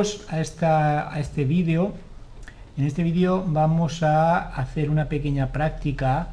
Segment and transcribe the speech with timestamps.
[0.00, 1.92] A este vídeo.
[2.78, 6.28] En este vídeo vamos a hacer una pequeña práctica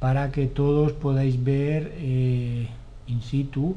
[0.00, 2.66] para que todos podáis ver eh,
[3.06, 3.76] in situ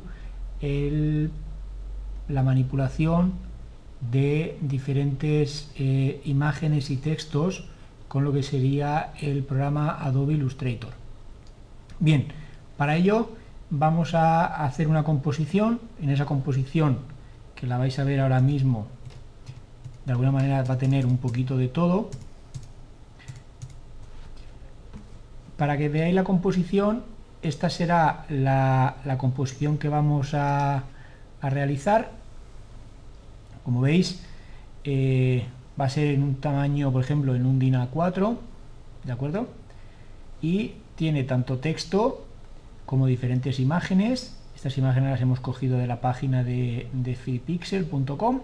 [2.28, 3.34] la manipulación
[4.10, 7.70] de diferentes eh, imágenes y textos
[8.08, 10.94] con lo que sería el programa Adobe Illustrator.
[12.00, 12.26] Bien,
[12.76, 13.30] para ello
[13.70, 15.80] vamos a hacer una composición.
[16.02, 16.98] En esa composición,
[17.54, 18.97] que la vais a ver ahora mismo,
[20.08, 22.10] de alguna manera va a tener un poquito de todo.
[25.58, 27.04] Para que veáis la composición,
[27.42, 30.86] esta será la, composición que vamos a,
[31.42, 32.12] realizar.
[33.66, 34.24] Como veis,
[34.86, 35.44] eh,
[35.80, 38.38] va a ser en un tamaño, por ejemplo, en un DIN A4,
[39.04, 39.50] ¿de acuerdo?
[40.42, 42.26] Y tiene tanto texto
[42.86, 44.38] como diferentes imágenes.
[44.56, 48.40] Estas imágenes las hemos cogido de la página de, de freepixel.com.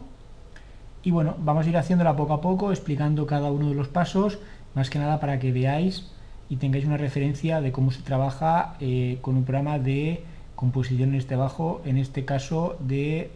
[1.04, 4.40] Y bueno, vamos a ir haciéndola poco a poco, explicando cada uno de los pasos,
[4.73, 6.09] más que nada para que veáis
[6.50, 10.24] y tengáis una referencia de cómo se trabaja eh, con un programa de
[10.56, 13.31] composición en este bajo, en este caso de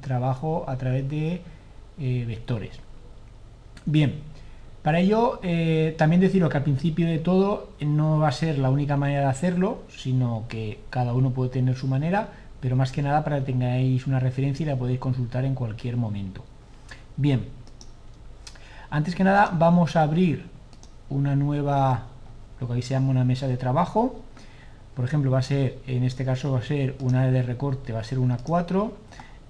[0.00, 1.40] trabajo a través de
[1.98, 2.78] eh, vectores.
[3.84, 4.14] Bien,
[4.82, 8.70] para ello, eh, también deciros que al principio de todo no va a ser la
[8.70, 12.28] única manera de hacerlo, sino que cada uno puede tener su manera,
[12.60, 15.96] pero más que nada para que tengáis una referencia y la podéis consultar en cualquier
[15.96, 16.44] momento.
[17.18, 17.48] Bien,
[18.90, 20.46] antes que nada vamos a abrir
[21.10, 22.04] una nueva,
[22.60, 24.22] lo que ahí se llama una mesa de trabajo.
[24.94, 27.98] Por ejemplo, va a ser, en este caso va a ser una de recorte, va
[27.98, 28.96] a ser una 4.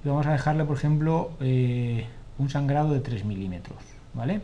[0.02, 2.06] Y vamos a dejarle, por ejemplo, eh,
[2.39, 3.77] un sangrado de 3 milímetros,
[4.14, 4.41] ¿vale?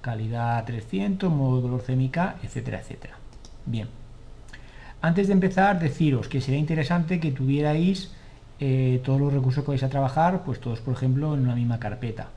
[0.00, 3.14] calidad 300, modo dolor CMYK, etcétera, etcétera.
[3.64, 3.86] Bien.
[5.00, 8.12] Antes de empezar, deciros que sería interesante que tuvierais
[8.60, 11.80] eh, todos los recursos que vais a trabajar, pues todos, por ejemplo, en una misma
[11.80, 12.28] carpeta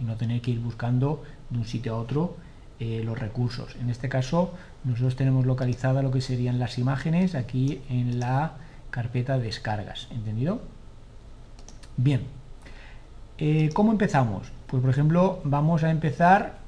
[0.00, 2.36] y no tener que ir buscando de un sitio a otro
[2.78, 3.74] eh, los recursos.
[3.80, 4.54] En este caso,
[4.84, 8.52] nosotros tenemos localizada lo que serían las imágenes aquí en la
[8.90, 10.60] carpeta descargas, ¿entendido?
[11.96, 12.22] Bien,
[13.38, 14.52] eh, ¿cómo empezamos?
[14.68, 16.64] Pues por ejemplo, vamos a empezar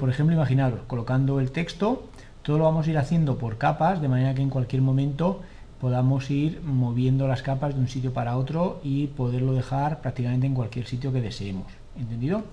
[0.00, 2.08] por ejemplo, imaginaros, colocando el texto,
[2.42, 5.42] todo lo vamos a ir haciendo por capas, de manera que en cualquier momento
[5.80, 10.54] podamos ir moviendo las capas de un sitio para otro y poderlo dejar prácticamente en
[10.54, 11.66] cualquier sitio que deseemos.
[11.98, 12.44] ¿Entendido?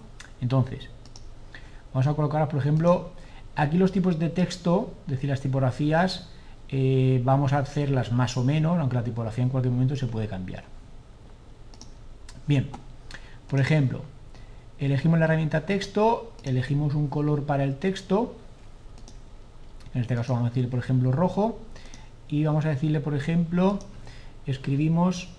[0.41, 0.89] Entonces,
[1.93, 3.11] vamos a colocar, por ejemplo,
[3.55, 6.29] aquí los tipos de texto, es decir, las tipografías,
[6.69, 10.27] eh, vamos a hacerlas más o menos, aunque la tipografía en cualquier momento se puede
[10.27, 10.63] cambiar.
[12.47, 12.69] Bien,
[13.49, 14.01] por ejemplo,
[14.79, 18.35] elegimos la herramienta texto, elegimos un color para el texto,
[19.93, 21.59] en este caso vamos a decir por ejemplo rojo,
[22.33, 23.77] y vamos a decirle por ejemplo,
[24.47, 25.29] escribimos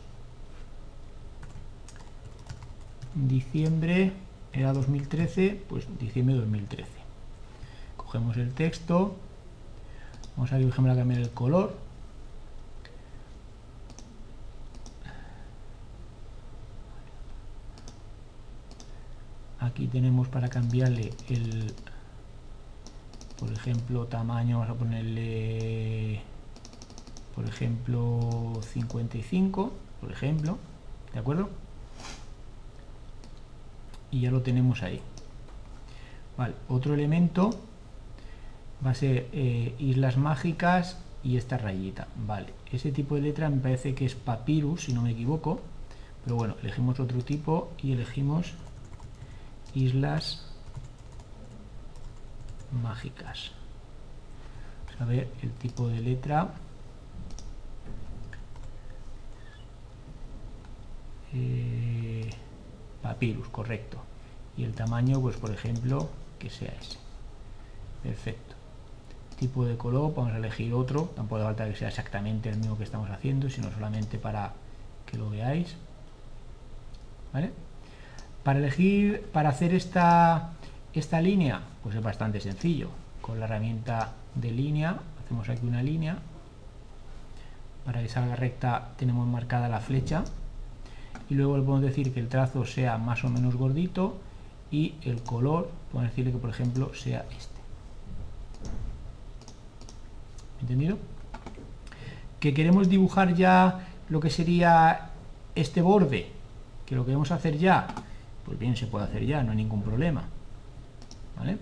[3.16, 4.12] diciembre,
[4.52, 6.88] era 2013, pues diciembre 2013.
[7.96, 9.16] Cogemos el texto,
[10.36, 11.76] vamos a, por a cambiar el color,
[19.58, 21.74] aquí tenemos para cambiarle el
[23.36, 26.33] por ejemplo tamaño vamos a ponerle
[27.34, 30.58] por ejemplo 55 por ejemplo
[31.12, 31.50] de acuerdo
[34.10, 35.00] y ya lo tenemos ahí
[36.36, 37.50] vale, otro elemento
[38.84, 43.60] va a ser eh, islas mágicas y esta rayita vale ese tipo de letra me
[43.60, 45.60] parece que es papyrus si no me equivoco
[46.24, 48.54] pero bueno elegimos otro tipo y elegimos
[49.74, 50.44] islas
[52.82, 53.52] mágicas.
[54.98, 56.54] A ver el tipo de letra.
[61.34, 62.30] Eh,
[63.02, 63.98] papyrus, correcto.
[64.56, 66.08] Y el tamaño, pues por ejemplo,
[66.38, 66.98] que sea ese.
[68.02, 68.54] Perfecto.
[69.38, 71.12] Tipo de color, vamos a elegir otro.
[71.16, 74.52] Tampoco hace falta que sea exactamente el mismo que estamos haciendo, sino solamente para
[75.06, 75.74] que lo veáis.
[77.32, 77.50] ¿Vale?
[78.44, 80.52] Para elegir, para hacer esta,
[80.92, 82.90] esta línea, pues es bastante sencillo.
[83.20, 86.18] Con la herramienta de línea, hacemos aquí una línea.
[87.84, 90.24] Para que salga recta tenemos marcada la flecha.
[91.30, 94.18] Y luego le podemos decir que el trazo sea más o menos gordito
[94.70, 97.60] y el color, podemos decirle que por ejemplo sea este.
[100.60, 100.98] ¿Entendido?
[102.40, 105.10] Que queremos dibujar ya lo que sería
[105.54, 106.28] este borde,
[106.86, 107.86] que lo queremos hacer ya
[108.44, 110.24] pues bien, se puede hacer ya, no hay ningún problema.
[111.36, 111.58] ¿Vale?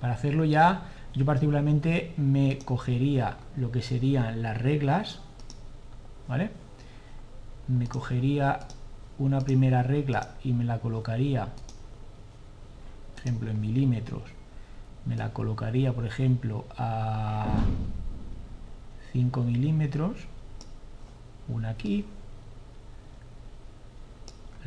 [0.00, 5.20] Para hacerlo ya, yo particularmente me cogería lo que serían las reglas,
[6.28, 6.50] ¿vale?
[7.68, 8.60] Me cogería
[9.18, 11.46] una primera regla y me la colocaría,
[13.14, 14.22] por ejemplo, en milímetros,
[15.06, 17.46] me la colocaría, por ejemplo, a
[19.12, 20.16] 5 milímetros,
[21.48, 22.04] una aquí,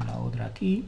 [0.06, 0.86] la otra aquí,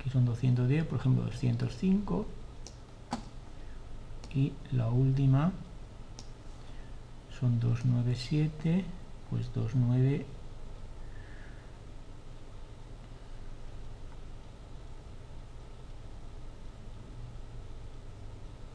[0.00, 2.26] aquí son 210, por ejemplo 205,
[4.34, 5.52] y la última
[7.38, 8.84] son 297,
[9.30, 10.26] pues 29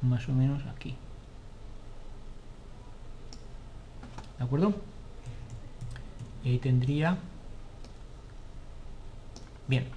[0.01, 0.95] más o menos aquí.
[4.37, 4.73] ¿De acuerdo?
[6.43, 7.17] Y ahí tendría...
[9.67, 9.87] Bien.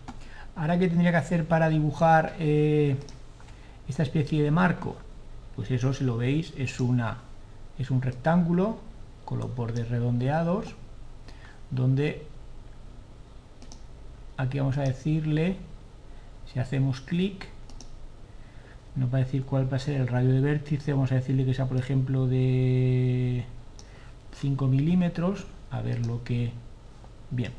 [0.57, 2.97] Ahora, ¿qué tendría que hacer para dibujar eh,
[3.89, 4.97] esta especie de marco?
[5.57, 7.19] Pues eso, si lo veis, es, una,
[7.79, 8.79] es un rectángulo
[9.25, 10.75] con los bordes redondeados,
[11.71, 12.27] donde
[14.37, 15.57] aquí vamos a decirle,
[16.53, 17.49] si hacemos clic,
[18.97, 21.45] nos va a decir cuál va a ser el radio de vértice, vamos a decirle
[21.45, 23.45] que sea por ejemplo de
[24.35, 26.53] 5 milímetros, a ver lo que...
[27.31, 27.53] Bien,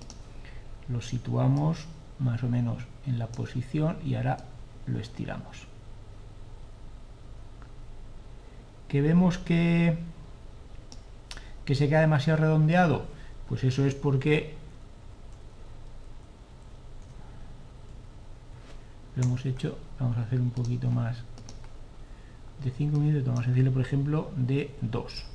[0.88, 1.85] lo situamos
[2.19, 4.38] más o menos en la posición y ahora
[4.85, 5.75] lo estiramos.
[8.95, 9.97] Que vemos que,
[11.65, 13.03] que se queda demasiado redondeado,
[13.50, 14.56] pues eso es porque
[19.18, 21.18] lo hemos hecho, vamos a hacer un poquito más
[22.63, 25.25] de 5 minutos, vamos a decirle por ejemplo de 2.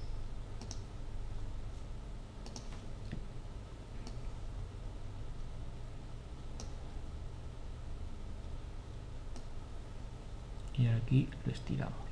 [10.78, 12.09] Y aquí lo estiramos.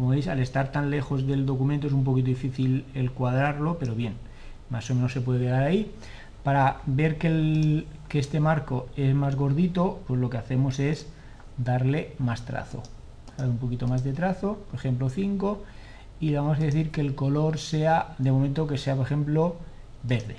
[0.00, 3.94] Como veis, al estar tan lejos del documento es un poquito difícil el cuadrarlo, pero
[3.94, 4.14] bien,
[4.70, 5.92] más o menos se puede quedar ahí.
[6.42, 11.06] Para ver que, este marco es más gordito, pues lo que hacemos es
[11.58, 12.82] darle más trazo.
[13.36, 15.64] Un poquito más de trazo, por ejemplo 5,
[16.18, 19.56] y vamos a decir que el color sea, de momento que sea, por ejemplo,
[20.02, 20.36] verde.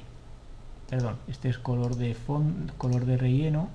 [0.89, 3.69] Perdón, este es color de fondo, color de relleno.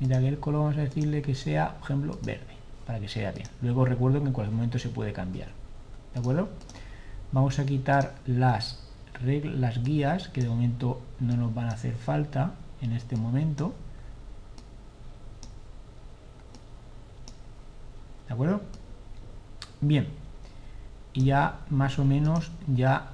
[0.00, 2.53] Mira que el color vamos a decirle que sea, por ejemplo, verde,
[2.86, 3.48] para que sea bien.
[3.62, 5.48] Luego recuerdo que en cualquier momento se puede cambiar.
[6.12, 6.48] ¿De acuerdo?
[7.32, 8.78] Vamos a quitar las,
[9.22, 13.74] las guías, que de momento no nos van a hacer falta en este momento.
[18.28, 18.60] ¿De acuerdo?
[19.80, 20.08] Bien.
[21.12, 23.12] Y ya más o menos ya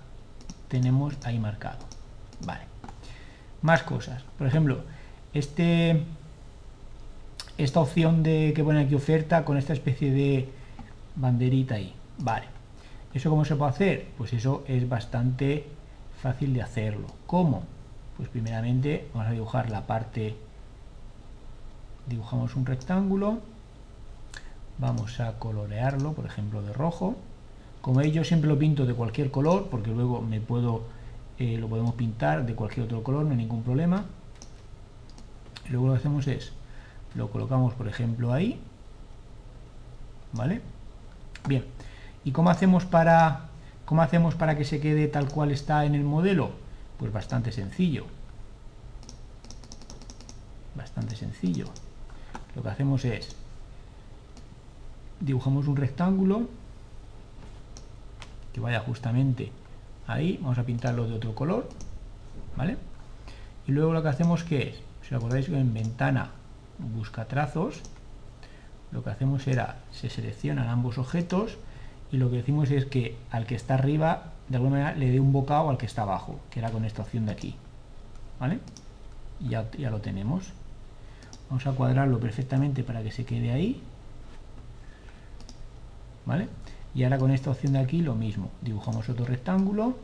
[0.69, 1.79] tenemos ahí marcado.
[2.45, 2.63] Vale.
[3.63, 4.23] Más cosas.
[4.39, 4.83] Por ejemplo,
[5.33, 6.05] este
[7.65, 10.49] esta opción de que pone aquí oferta con esta especie de
[11.17, 11.95] banderita ahí.
[12.19, 12.47] Vale.
[13.13, 14.07] ¿Eso cómo se puede hacer?
[14.17, 15.67] Pues eso es bastante
[16.23, 17.09] fácil de hacerlo.
[17.27, 17.65] ¿Cómo?
[18.17, 20.37] Pues primeramente vamos a dibujar la parte,
[22.07, 23.39] dibujamos un rectángulo,
[24.79, 27.17] vamos a colorearlo, por ejemplo, de rojo.
[27.81, 30.85] Como veis, yo siempre lo pinto de cualquier color, porque luego me puedo,
[31.39, 34.05] eh, lo podemos pintar de cualquier otro color, no hay ningún problema.
[35.69, 36.53] Luego lo que hacemos es,
[37.15, 38.61] lo colocamos, por ejemplo, ahí.
[40.33, 40.61] ¿Vale?
[41.47, 41.65] Bien.
[42.25, 43.49] ¿Y cómo hacemos para,
[43.85, 46.51] cómo hacemos para que se quede tal cual está en el modelo?
[46.99, 48.07] Pues bastante sencillo.
[50.77, 51.67] Bastante sencillo.
[52.55, 53.37] Lo que hacemos es
[55.21, 56.49] dibujamos un rectángulo
[58.53, 59.53] que vaya justamente
[60.07, 61.69] ahí, vamos a pintarlo de otro color,
[62.57, 62.77] ¿vale?
[63.67, 66.31] Y luego lo que hacemos que es, si os acordáis en ventana
[66.95, 67.81] busca trazos,
[68.93, 71.59] lo que hacemos era, se seleccionan ambos objetos
[72.11, 75.21] y lo que decimos es que al que está arriba, de alguna manera le dé
[75.21, 77.55] un bocado al que está abajo, que era con esta opción de aquí,
[78.41, 78.59] ¿vale?
[79.41, 80.53] Ya, ya lo tenemos.
[81.49, 83.83] Vamos a cuadrarlo perfectamente para que se quede ahí
[86.31, 86.49] ¿vale?
[86.95, 89.97] Y ahora con esta opción de aquí lo mismo, dibujamos otro rectángulo,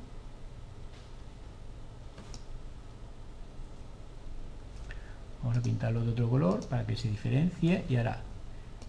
[5.57, 8.21] a pintarlo de otro color para que se diferencie y ahora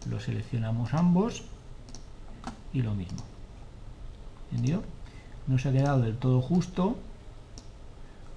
[0.09, 1.43] lo seleccionamos ambos
[2.74, 3.19] y lo mismo.
[4.51, 4.83] ¿Entendido?
[5.47, 6.97] No se ha quedado del todo justo,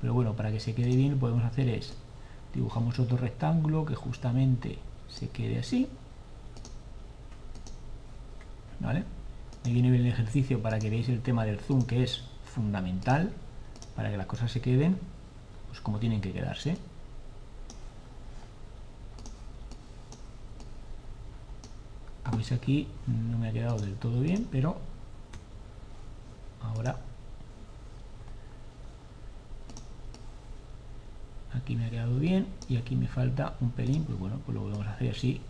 [0.00, 1.94] pero bueno, para que se quede bien lo que podemos hacer es
[2.54, 5.88] dibujamos otro rectángulo que justamente se quede así
[8.80, 9.04] ¿vale?
[9.60, 13.30] Aquí viene el ejercicio para que veáis el tema del zoom que es fundamental
[13.94, 14.99] para que las cosas se queden
[15.68, 16.76] pues como tienen que quedarse.
[22.40, 24.78] veis aquí no me ha quedado del todo bien, pero
[26.62, 26.97] ahora
[31.52, 34.62] aquí me ha quedado bien y aquí me falta un pelín, pues bueno, pues lo
[34.62, 35.42] volvemos a hacer así,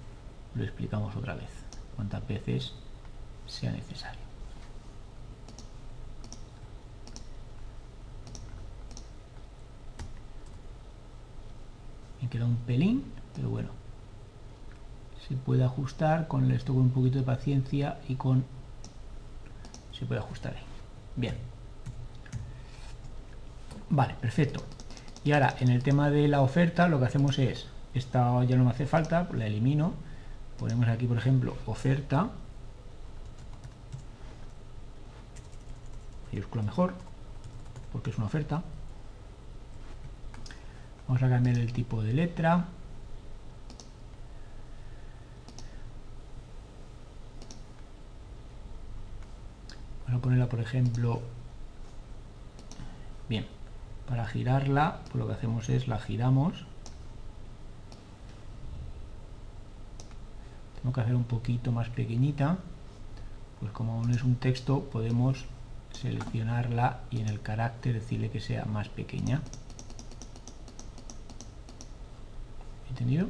[0.56, 1.50] lo explicamos otra vez,
[1.94, 2.72] cuantas veces
[3.46, 4.20] sea necesario.
[12.20, 13.04] Me queda un pelín,
[13.36, 13.79] pero bueno,
[15.30, 18.44] se puede ajustar con esto con un poquito de paciencia y con
[19.92, 20.62] se puede ajustar ahí.
[21.14, 21.36] Bien.
[23.90, 24.64] Vale, perfecto.
[25.22, 28.64] Y ahora, en el tema de la oferta, lo que hacemos es, esta ya no
[28.64, 29.92] me hace falta, la elimino.
[30.58, 32.30] Ponemos aquí, por ejemplo, oferta.
[36.32, 36.94] Mayúscula mejor,
[37.92, 38.64] porque es una oferta.
[41.06, 42.64] Vamos a cambiar el tipo de letra.
[50.20, 51.20] Ponerla, por ejemplo,
[53.28, 53.46] bien,
[54.08, 56.64] para girarla, pues lo que hacemos es la giramos.
[60.80, 62.58] Tengo que hacer un poquito más pequeñita,
[63.60, 65.44] pues como no es un texto, podemos
[65.92, 69.42] seleccionarla y en el carácter decirle que sea más pequeña.
[72.88, 73.28] ¿Entendido?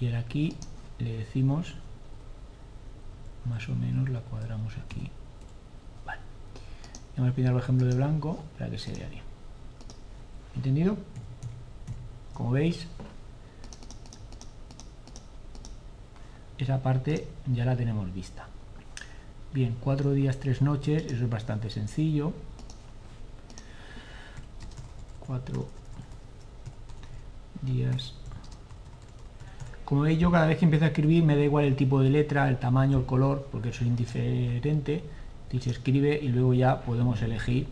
[0.00, 0.56] Y ahora aquí
[0.98, 1.74] le decimos
[3.44, 5.10] más o menos la cuadramos aquí
[7.16, 9.22] vamos a pintar el ejemplo de blanco para que se vea bien
[10.56, 10.96] ¿entendido?
[12.34, 12.86] como veis
[16.58, 18.46] esa parte ya la tenemos vista
[19.52, 22.32] bien, cuatro días, tres noches eso es bastante sencillo
[25.26, 25.68] cuatro
[27.62, 28.14] días
[29.90, 32.10] como veis yo cada vez que empiezo a escribir me da igual el tipo de
[32.10, 35.02] letra, el tamaño, el color, porque eso es indiferente.
[35.58, 37.66] Se escribe y luego ya podemos elegir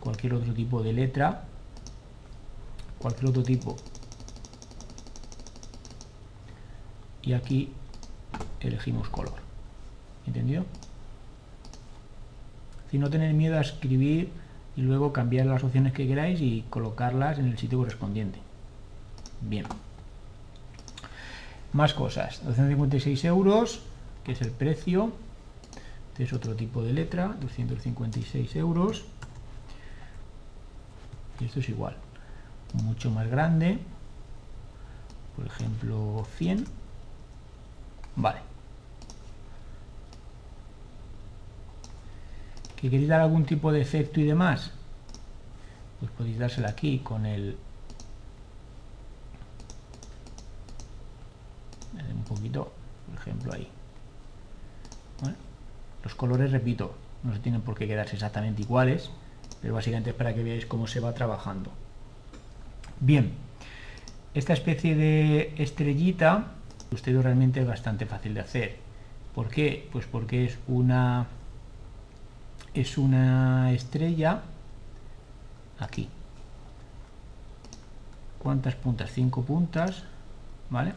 [0.00, 1.44] cualquier otro tipo de letra,
[2.98, 3.76] cualquier otro tipo.
[7.22, 7.72] Y aquí
[8.60, 9.34] elegimos color.
[10.26, 10.64] ¿Entendido?
[12.90, 14.30] Si no tener miedo a escribir
[14.76, 18.38] y luego cambiar las opciones que queráis y colocarlas en el sitio correspondiente.
[19.40, 19.64] Bien.
[21.72, 23.80] Más cosas, 256 euros,
[24.24, 25.12] que es el precio.
[26.16, 29.04] Este es otro tipo de letra, 256 euros.
[31.38, 31.94] Y esto es igual,
[32.84, 33.78] mucho más grande.
[35.36, 36.64] Por ejemplo, 100.
[38.16, 38.38] Vale.
[42.76, 44.70] ¿Que queréis dar algún tipo de efecto y demás?
[46.00, 47.58] Pues podéis dársela aquí con el
[52.10, 52.72] un poquito,
[53.06, 53.75] por ejemplo ahí.
[56.06, 56.94] Los colores, repito,
[57.24, 59.10] no se tienen por qué quedarse exactamente iguales,
[59.60, 61.72] pero básicamente es para que veáis cómo se va trabajando.
[63.00, 63.32] Bien,
[64.32, 66.52] esta especie de estrellita,
[66.92, 68.76] usted realmente es bastante fácil de hacer.
[69.34, 69.88] ¿Por qué?
[69.90, 71.26] Pues porque es una
[72.72, 74.42] es una estrella
[75.80, 76.08] aquí.
[78.38, 79.10] ¿Cuántas puntas?
[79.10, 80.04] Cinco puntas,
[80.70, 80.92] ¿vale?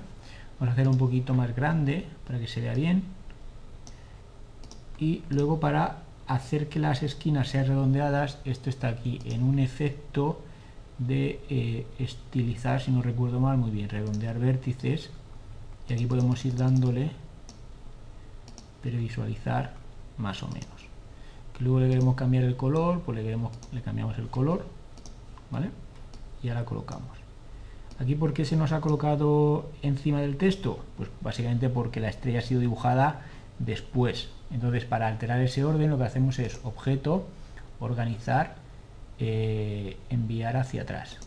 [0.60, 3.18] Vamos a hacer un poquito más grande para que se vea bien.
[5.00, 10.42] Y luego para hacer que las esquinas sean redondeadas, esto está aquí en un efecto
[11.00, 15.10] de eh, estilizar, si no recuerdo mal, muy bien, redondear vértices.
[15.88, 17.12] Y aquí podemos ir dándole,
[18.84, 19.74] pero visualizar
[20.18, 20.68] más o menos.
[21.58, 24.66] Que luego le queremos cambiar el color, pues le, queremos, le cambiamos el color,
[25.50, 25.72] ¿vale?
[26.44, 27.18] Y ahora colocamos.
[28.00, 30.80] Aquí, ¿por qué se nos ha colocado encima del texto?
[30.96, 33.26] Pues básicamente porque la estrella ha sido dibujada
[33.58, 34.30] después.
[34.52, 37.28] Entonces, para alterar ese orden, lo que hacemos es objeto,
[37.80, 38.56] organizar,
[39.20, 41.18] eh, enviar hacia atrás.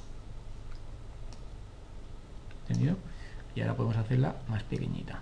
[2.68, 2.96] ¿Entendido?
[3.54, 5.20] Y ahora podemos hacerla más pequeñita.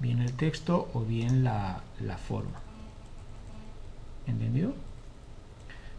[0.00, 1.80] Bien el texto o bien la,
[2.28, 2.60] forma.
[4.26, 4.74] ¿Entendido?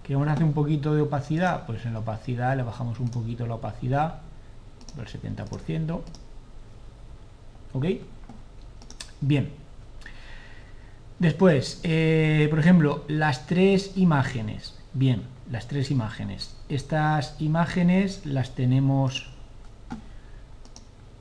[0.03, 1.65] ¿Queremos hacer un poquito de opacidad?
[1.65, 4.19] Pues en la opacidad le bajamos un poquito la opacidad,
[4.95, 6.01] del 70%.
[7.73, 7.85] ¿Ok?
[9.25, 9.49] Bien.
[11.17, 14.77] Después, eh, por ejemplo, las tres imágenes.
[14.93, 16.55] Bien, las tres imágenes.
[16.69, 19.31] Estas imágenes las tenemos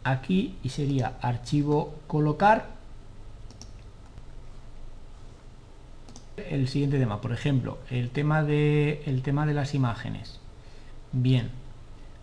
[0.02, 2.66] aquí y sería archivo colocar
[6.37, 10.40] el siguiente tema, por ejemplo, el tema de, el tema de las imágenes.
[11.12, 11.49] Bien,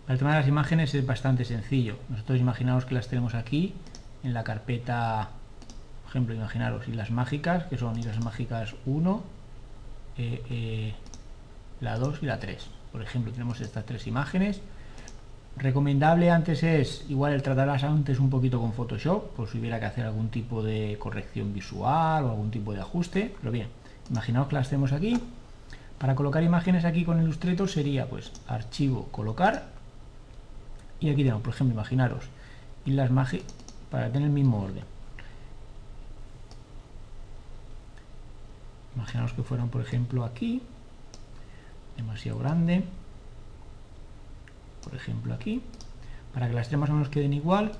[0.06, 1.96] el tema de las imágenes es bastante sencillo.
[2.08, 3.74] Nosotros imaginamos que las tenemos aquí
[4.22, 5.30] en la carpeta,
[6.12, 9.22] ejemplo, imaginaros las Mágicas, que son Islas Mágicas 1,
[10.18, 10.94] eh, eh,
[11.80, 12.68] la 2 y la 3.
[12.92, 14.60] Por ejemplo, tenemos estas tres imágenes.
[15.56, 19.86] Recomendable antes es, igual el tratarlas antes un poquito con Photoshop, por si hubiera que
[19.86, 23.34] hacer algún tipo de corrección visual o algún tipo de ajuste.
[23.40, 23.68] Pero bien,
[24.10, 25.18] imaginaos que las tenemos aquí.
[25.98, 29.64] Para colocar imágenes aquí con Illustrator sería pues archivo, colocar.
[31.00, 32.24] Y aquí tenemos, por ejemplo, imaginaros,
[32.84, 33.46] y las mágicas
[33.90, 34.91] para tener el mismo orden.
[38.96, 40.62] Imaginaos que fueran, por ejemplo, aquí,
[41.96, 42.84] demasiado grande,
[44.84, 45.62] por ejemplo aquí,
[46.34, 47.72] para que las tres más o menos queden igual,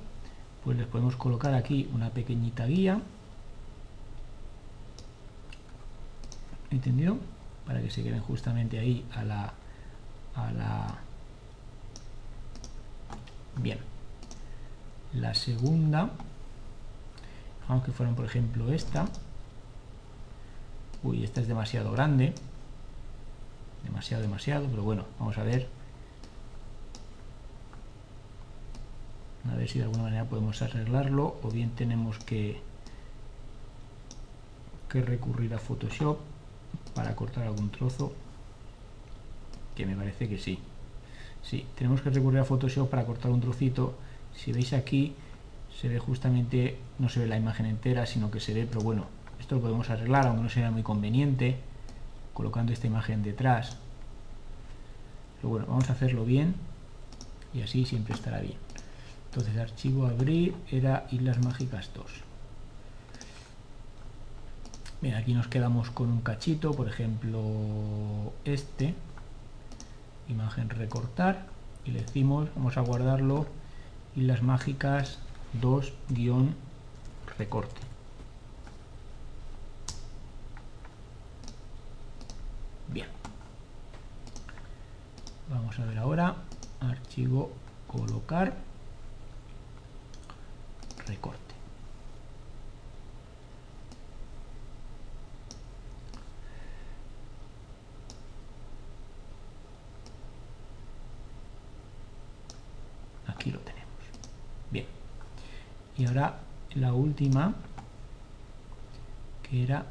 [0.65, 3.01] pues les podemos colocar aquí una pequeñita guía,
[6.71, 7.19] ¿entendido?
[7.67, 9.53] Para que se queden justamente ahí a la...
[10.35, 10.99] A la...
[13.57, 13.79] Bien.
[15.13, 16.11] La segunda,
[17.69, 19.07] aunque fueran por ejemplo esta,
[21.03, 22.33] Uy, esta es demasiado grande.
[23.85, 25.69] Demasiado, demasiado, pero bueno, vamos a ver.
[29.51, 32.61] A ver si de alguna manera podemos arreglarlo o bien tenemos que,
[34.89, 36.19] que recurrir a Photoshop
[36.95, 38.13] para cortar algún trozo.
[39.75, 40.61] Que me parece que sí.
[41.43, 43.95] Sí, tenemos que recurrir a Photoshop para cortar un trocito.
[44.37, 45.15] Si veis aquí,
[45.81, 49.07] se ve justamente, no se ve la imagen entera, sino que se ve, pero bueno,
[49.53, 51.59] lo podemos arreglar, aunque no sea muy conveniente,
[52.35, 53.77] colocando esta imagen detrás.
[55.37, 56.55] Pero bueno, vamos a hacerlo bien
[57.55, 58.57] y así siempre estará bien.
[59.27, 62.05] Entonces, archivo abrir era Islas Mágicas 2.
[65.01, 68.95] Bien, aquí nos quedamos con un cachito, por ejemplo, este.
[70.29, 71.47] Imagen recortar
[71.85, 73.47] y le decimos, vamos a guardarlo,
[74.15, 75.19] Islas Mágicas
[75.61, 75.93] 2
[77.37, 77.93] recorte.
[85.53, 86.37] Vamos a ver ahora.
[86.81, 87.53] Archivo
[87.87, 88.55] colocar.
[91.07, 91.55] Recorte.
[103.27, 103.87] Aquí lo tenemos.
[104.71, 104.87] Bien.
[105.97, 106.39] Y ahora
[106.75, 107.55] la última
[109.43, 109.85] que era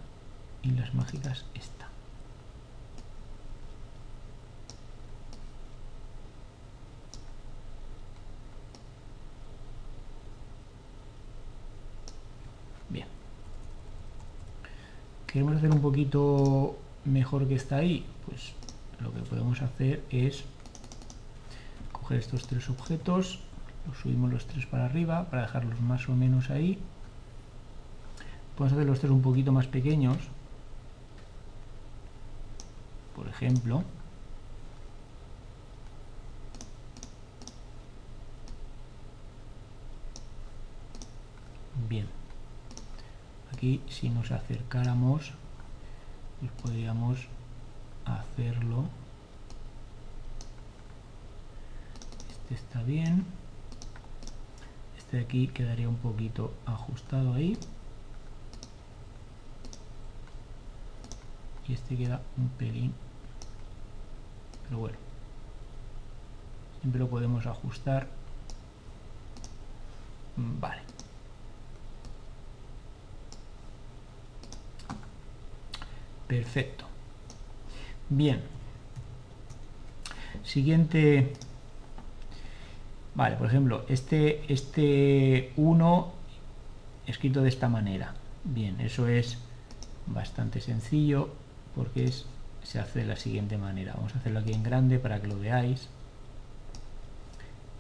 [0.63, 1.80] y las mágicas esta
[15.31, 18.53] queremos hacer un poquito mejor que está ahí, pues
[18.99, 20.43] lo que podemos hacer es
[21.91, 23.39] coger estos tres objetos,
[23.87, 26.79] los subimos los tres para arriba para dejarlos más o menos ahí.
[28.57, 30.17] Podemos hacer los tres un poquito más pequeños,
[33.15, 33.83] por ejemplo.
[41.87, 42.21] Bien
[43.62, 45.34] aquí si nos acercáramos
[46.39, 47.19] pues podríamos
[48.06, 48.86] hacerlo.
[52.32, 53.24] Este está bien.
[54.97, 57.56] Este de aquí quedaría un poquito ajustado ahí.
[61.67, 62.95] Y este queda un pelín
[64.63, 64.97] pero bueno
[66.80, 68.08] siempre lo podemos ajustar.
[70.36, 70.90] Vale
[76.31, 76.85] Perfecto.
[78.07, 78.39] Bien.
[80.45, 81.33] Siguiente.
[83.15, 86.11] Vale, por ejemplo, este, este 1
[87.05, 88.13] escrito de esta manera.
[88.45, 89.39] Bien, eso es
[90.07, 91.33] bastante sencillo
[91.75, 92.25] porque es,
[92.63, 93.95] se hace de la siguiente manera.
[93.97, 95.89] Vamos a hacerlo aquí en grande para que lo veáis.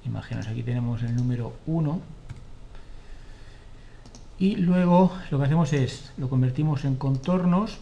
[0.03, 2.01] Imaginaos, aquí tenemos el número 1
[4.39, 7.79] y luego lo que hacemos es, lo convertimos en contornos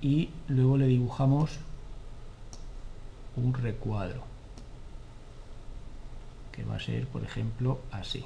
[0.00, 1.58] y luego le dibujamos
[3.36, 4.22] un recuadro
[6.52, 8.24] que va a ser por ejemplo así.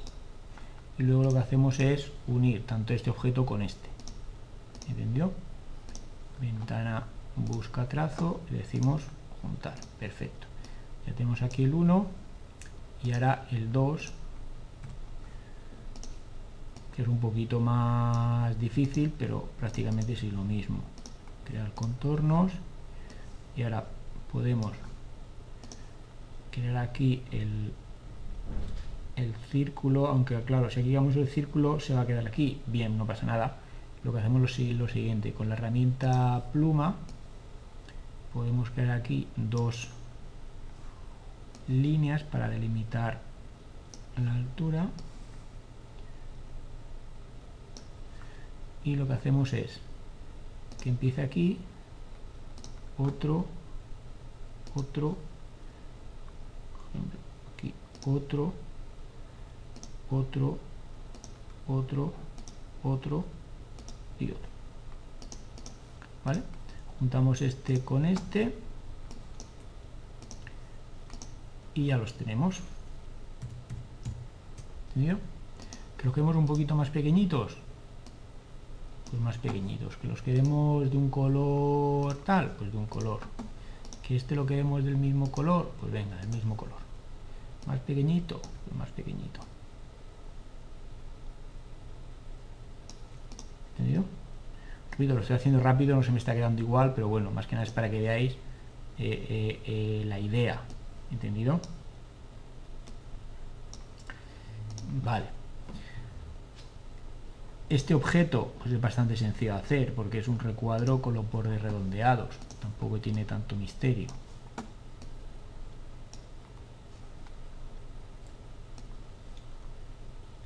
[0.97, 3.89] Y luego lo que hacemos es unir tanto este objeto con este
[4.87, 5.31] ¿entendió?
[6.39, 9.01] ventana busca trazo le decimos
[9.41, 10.47] juntar, perfecto.
[11.07, 12.05] Ya tenemos aquí el 1
[13.03, 14.13] y ahora el 2
[16.95, 20.81] que es un poquito más difícil pero prácticamente es lo mismo
[21.45, 22.51] crear contornos
[23.55, 23.85] y ahora
[24.31, 24.73] podemos
[26.51, 27.73] crear aquí el,
[29.15, 33.05] el círculo, aunque claro, si aquí el círculo se va a quedar aquí, bien, no
[33.05, 33.57] pasa nada.
[34.03, 36.95] Lo que hacemos es lo siguiente, con la herramienta pluma
[38.33, 39.89] podemos crear aquí dos
[41.67, 43.19] líneas para delimitar
[44.17, 44.87] la altura
[48.83, 49.79] y lo que hacemos es
[50.81, 51.57] que empiece aquí
[52.97, 53.45] otro
[54.75, 55.17] otro
[57.53, 57.73] aquí
[58.05, 58.53] otro
[60.09, 60.57] otro
[61.67, 62.13] otro
[62.83, 63.23] otro
[64.19, 64.49] y otro.
[66.25, 66.41] Vale
[66.99, 68.55] juntamos este con este
[71.73, 72.59] y ya los tenemos.
[74.89, 75.19] ¿entendido?
[75.97, 77.57] que lo queremos un poquito más pequeñitos
[79.11, 83.19] pues más pequeñitos que los queremos de un color tal pues de un color.
[84.01, 86.79] Que este lo queremos del mismo color pues venga del mismo color.
[87.67, 88.41] Más pequeñito
[88.77, 89.41] más pequeñito.
[93.77, 94.05] ¿entendido?
[94.97, 97.65] lo estoy haciendo rápido no se me está quedando igual pero bueno más que nada
[97.65, 98.39] es para que veáis eh,
[98.99, 100.61] eh, eh, la idea.
[101.11, 101.59] ¿entendido?
[105.03, 105.40] vale
[107.71, 111.61] este objeto pues es bastante sencillo de hacer porque es un recuadro con los bordes
[111.61, 112.35] redondeados.
[112.59, 114.07] Tampoco tiene tanto misterio.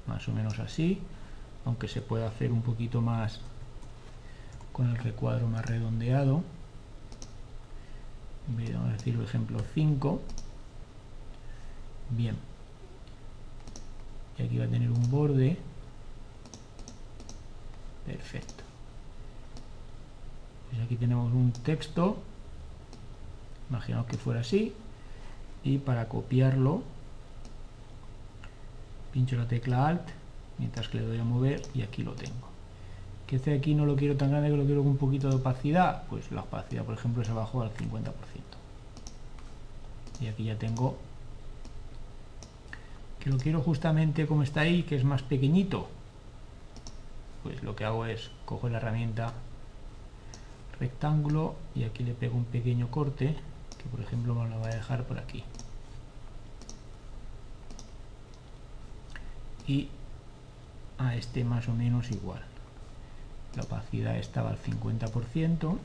[0.07, 1.01] Más o menos así
[1.65, 3.39] aunque se puede hacer un poquito más
[4.71, 6.43] con el recuadro más redondeado.
[8.47, 10.21] Vamos a decir ejemplo 5
[12.11, 12.35] bien.
[14.37, 15.57] Y aquí va a tener un borde
[18.05, 18.63] perfecto.
[20.69, 22.17] Pues aquí tenemos un texto.
[23.69, 24.73] Imaginaos que fuera así.
[25.63, 26.83] Y para copiarlo
[29.11, 30.01] pincho la tecla alt
[30.57, 32.47] mientras que le doy a mover y aquí lo tengo.
[33.27, 35.35] Que este aquí no lo quiero tan grande que lo quiero con un poquito de
[35.37, 36.03] opacidad.
[36.09, 38.11] Pues la opacidad por ejemplo es abajo al 50%
[40.21, 40.97] y aquí ya tengo
[43.19, 45.87] que lo quiero justamente como está ahí que es más pequeñito
[47.45, 49.31] pues lo que hago es cojo la herramienta
[50.79, 53.35] rectángulo y aquí le pego un pequeño corte
[53.77, 55.43] que por ejemplo me lo voy a dejar por aquí.
[59.67, 59.89] Y
[60.97, 62.41] a este más o menos igual.
[63.55, 65.77] La opacidad estaba al 50%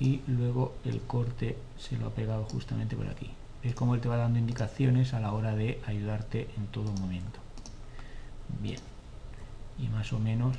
[0.00, 3.30] y luego el corte se lo ha pegado justamente por aquí.
[3.62, 7.38] Es como él te va dando indicaciones a la hora de ayudarte en todo momento.
[8.62, 8.97] Bien
[9.78, 10.56] y más o menos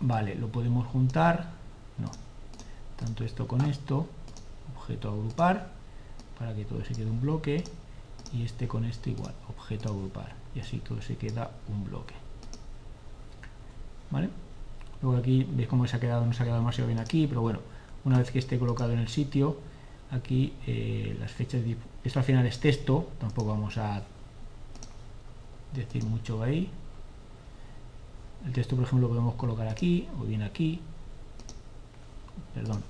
[0.00, 1.50] vale lo podemos juntar
[1.98, 2.10] no
[2.96, 4.06] tanto esto con esto
[4.76, 5.70] objeto agrupar
[6.38, 7.64] para que todo se quede un bloque
[8.32, 12.14] y este con este igual objeto agrupar y así todo se queda un bloque.
[14.10, 14.28] ¿vale?
[15.02, 17.42] luego aquí veis cómo se ha quedado no se ha quedado demasiado bien aquí pero
[17.42, 17.60] bueno
[18.04, 19.58] una vez que esté colocado en el sitio
[20.10, 24.02] aquí eh, las fechas de, esto al final es texto tampoco vamos a
[25.74, 26.70] decir mucho ahí
[28.46, 30.80] el texto por ejemplo lo podemos colocar aquí o bien aquí.
[32.54, 32.82] Perdón.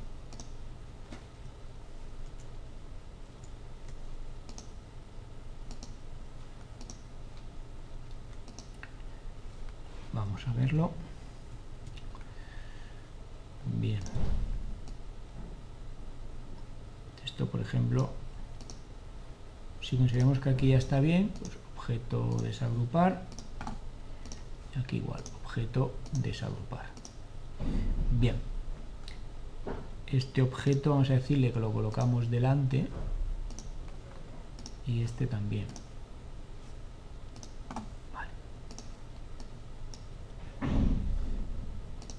[10.13, 10.93] Vamos a verlo.
[13.81, 14.01] Bien.
[17.25, 18.11] Esto por ejemplo
[19.81, 23.23] si consideramos que aquí ya está bien pues objeto desagrupar
[24.79, 26.87] aquí igual objeto desagrupar.
[28.13, 28.37] Bien.
[30.07, 32.89] Este objeto vamos a decirle que lo colocamos delante
[34.87, 35.67] y este también.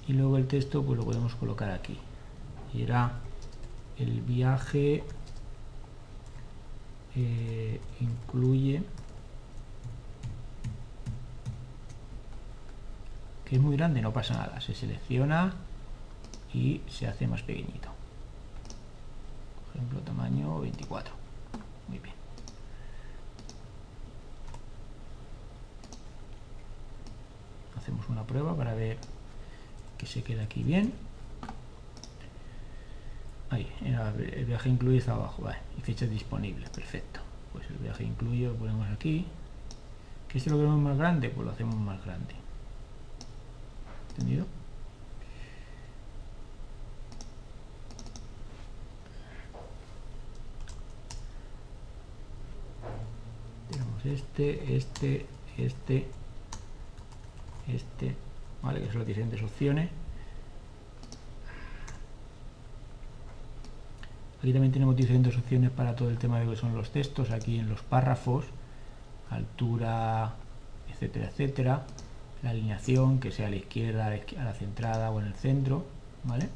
[0.08, 1.96] Y luego el texto pues lo podemos colocar aquí.
[2.74, 3.12] Y era
[3.98, 5.04] el viaje
[7.14, 8.82] eh, incluye
[13.56, 14.60] es muy grande no pasa nada.
[14.60, 15.52] Se selecciona
[16.54, 17.88] y se hace más pequeñito.
[19.66, 21.12] Por ejemplo tamaño 24
[21.88, 22.14] muy bien.
[27.76, 28.96] Hacemos una prueba para ver
[29.98, 30.94] que se queda aquí bien.
[33.50, 37.20] Ahí, el viaje incluye está abajo vale, y fecha disponible, perfecto.
[37.52, 39.26] Pues el viaje incluye lo ponemos aquí.
[40.28, 42.41] Que si lo queremos más grande pues lo hacemos más grande
[44.12, 44.46] ¿entendido?
[53.70, 56.08] tenemos este, este, este
[57.68, 58.14] este
[58.62, 58.80] ¿vale?
[58.80, 59.90] que son las diferentes opciones
[64.42, 67.30] Aquí también tenemos diferentes opciones para todo el tema de lo que son los textos,
[67.30, 68.44] aquí en los párrafos,
[69.30, 70.34] altura,
[70.90, 71.82] etcétera, etcétera.
[72.42, 75.84] La alineación, que sea a la izquierda, a la centrada o en el centro,
[76.24, 76.48] ¿vale?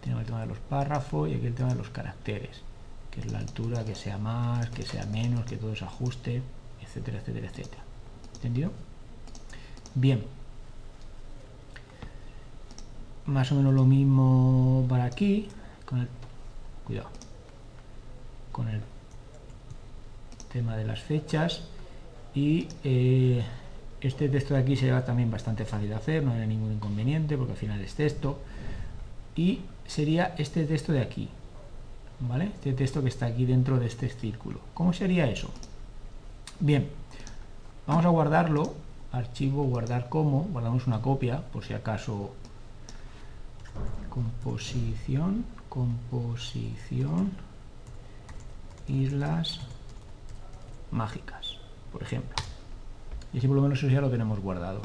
[0.00, 2.62] Tenemos el tema de los párrafos y aquí el tema de los caracteres,
[3.10, 6.42] que es la altura, que sea más, que sea menos, que todo se ajuste,
[6.82, 7.82] etcétera, etcétera, etcétera.
[8.34, 8.72] ¿Entendido?
[9.94, 10.24] Bien.
[13.26, 15.48] Más o menos lo mismo para aquí,
[15.84, 16.08] con el
[16.84, 17.10] cuidado
[18.56, 18.80] con el
[20.50, 21.60] tema de las fechas
[22.34, 23.44] y eh,
[24.00, 27.52] este texto de aquí será también bastante fácil de hacer, no hay ningún inconveniente porque
[27.52, 28.38] al final es texto
[29.34, 31.28] y sería este texto de aquí
[32.20, 32.46] ¿vale?
[32.46, 35.50] este texto que está aquí dentro de este círculo ¿cómo sería eso?
[36.60, 36.88] bien,
[37.86, 38.74] vamos a guardarlo
[39.12, 42.34] archivo, guardar como guardamos una copia por si acaso
[44.10, 47.32] composición composición
[48.88, 49.60] islas
[50.90, 51.58] mágicas,
[51.92, 52.45] por ejemplo.
[53.36, 54.80] Y así por lo menos eso ya lo tenemos guardado.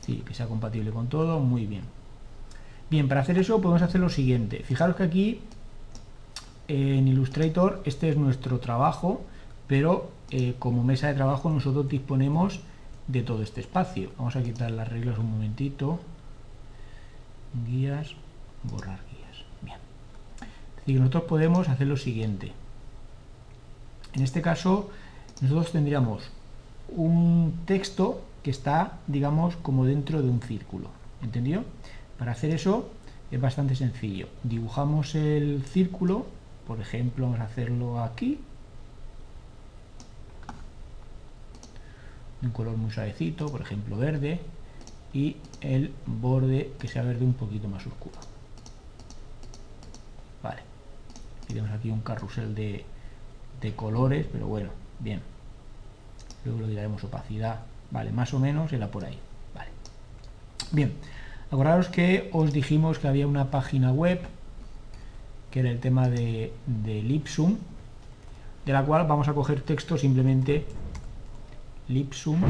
[0.00, 1.82] Sí, que sea compatible con todo, muy bien.
[2.90, 4.64] Bien, para hacer eso podemos hacer lo siguiente.
[4.64, 5.40] Fijaros que aquí
[6.68, 9.22] en Illustrator este es nuestro trabajo,
[9.68, 12.60] pero eh, como mesa de trabajo nosotros disponemos
[13.06, 14.10] de todo este espacio.
[14.18, 16.00] Vamos a quitar las reglas un momentito.
[17.68, 18.14] Guías,
[18.64, 19.06] borrar
[20.86, 22.52] y nosotros podemos hacer lo siguiente.
[24.14, 24.88] En este caso,
[25.42, 26.30] nosotros tendríamos
[26.88, 30.88] un texto que está, digamos, como dentro de un círculo.
[31.22, 31.64] ¿Entendido?
[32.18, 32.90] Para hacer eso
[33.30, 34.28] es bastante sencillo.
[34.42, 36.26] Dibujamos el círculo,
[36.66, 38.40] por ejemplo, vamos a hacerlo aquí.
[42.42, 44.38] un color muy suavecito, por ejemplo verde,
[45.12, 48.14] y el borde que sea verde un poquito más oscuro.
[50.42, 50.76] Vale
[51.46, 52.84] tenemos aquí un carrusel de,
[53.74, 54.70] colores, pero bueno,
[55.00, 55.20] bien.
[56.46, 59.18] Luego le daremos opacidad, vale, más o menos era por ahí,
[59.52, 59.70] vale.
[60.70, 60.94] Bien,
[61.50, 64.20] acordaros que os dijimos que había una página web
[65.50, 67.56] que era el tema de, de Lipsum,
[68.64, 70.66] de la cual vamos a coger texto simplemente
[71.88, 72.40] Lipsum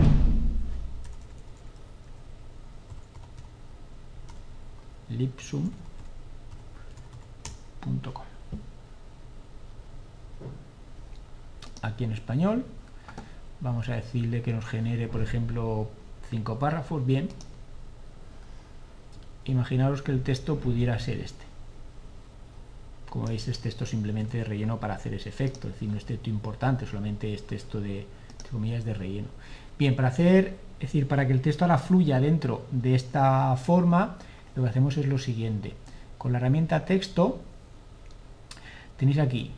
[5.08, 5.72] lipsum.com
[11.82, 12.64] aquí en español.
[13.60, 15.88] Vamos a decirle que nos genere, por ejemplo,
[16.30, 17.04] cinco párrafos.
[17.06, 17.28] Bien.
[19.44, 21.44] Imaginaros que el texto pudiera ser este.
[23.08, 25.68] Como veis, es texto simplemente de relleno para hacer ese efecto.
[25.68, 28.06] Es decir, no es texto importante, solamente es texto de,
[28.50, 29.28] comillas, de relleno.
[29.78, 34.18] Bien, para hacer, es decir, para que el texto ahora fluya dentro de esta forma,
[34.54, 35.74] lo que hacemos es lo siguiente.
[36.18, 37.40] Con la herramienta texto,
[38.96, 39.52] tenéis aquí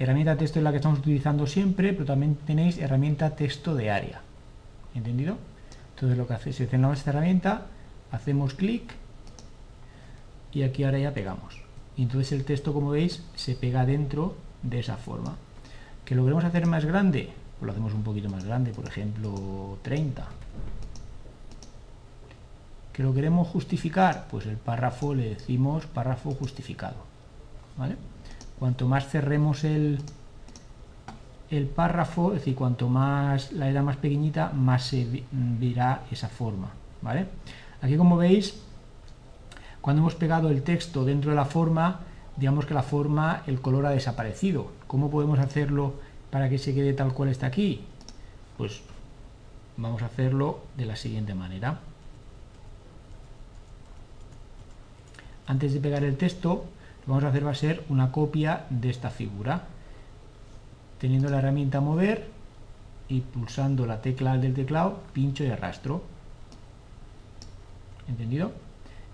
[0.00, 4.22] Herramienta texto es la que estamos utilizando siempre, pero también tenéis herramienta texto de área.
[4.94, 5.36] ¿Entendido?
[5.94, 7.66] Entonces lo que hace, seleccionamos esta herramienta,
[8.10, 8.94] hacemos clic
[10.54, 11.60] y aquí ahora ya pegamos.
[11.98, 15.36] Y entonces el texto, como veis, se pega dentro de esa forma.
[16.06, 17.28] ¿Que lo queremos hacer más grande?
[17.58, 20.26] Pues lo hacemos un poquito más grande, por ejemplo 30.
[22.94, 24.28] ¿Que lo queremos justificar?
[24.30, 26.96] Pues el párrafo le decimos párrafo justificado.
[27.76, 27.96] ¿Vale?
[28.60, 29.98] Cuanto más cerremos el,
[31.50, 36.70] el párrafo, es decir, cuanto más la era más pequeñita, más se verá esa forma,
[37.00, 37.26] ¿vale?
[37.80, 38.60] Aquí como veis,
[39.80, 42.00] cuando hemos pegado el texto dentro de la forma,
[42.36, 44.70] digamos que la forma, el color ha desaparecido.
[44.86, 45.94] ¿Cómo podemos hacerlo
[46.30, 47.80] para que se quede tal cual está aquí?
[48.58, 48.82] Pues
[49.78, 51.80] vamos a hacerlo de la siguiente manera.
[55.46, 56.66] Antes de pegar el texto,
[57.10, 59.64] vamos a hacer va a ser una copia de esta figura.
[61.00, 62.28] Teniendo la herramienta mover
[63.08, 66.04] y pulsando la tecla del teclado, pincho y arrastro.
[68.08, 68.52] ¿Entendido?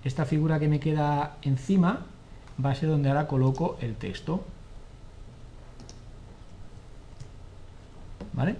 [0.05, 2.05] Esta figura que me queda encima
[2.63, 4.45] va a ser donde ahora coloco el texto.
[8.35, 8.57] ¿Vale?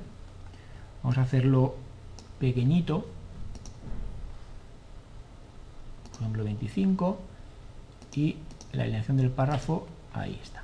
[1.03, 1.75] Vamos a hacerlo
[2.41, 3.07] pequeñito.
[6.13, 7.19] Por ejemplo 25
[8.15, 8.37] y
[8.77, 10.63] la alineación del párrafo, ahí está.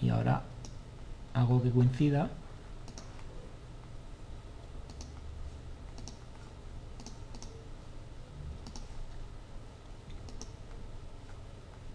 [0.00, 0.42] Y ahora
[1.34, 2.28] hago que coincida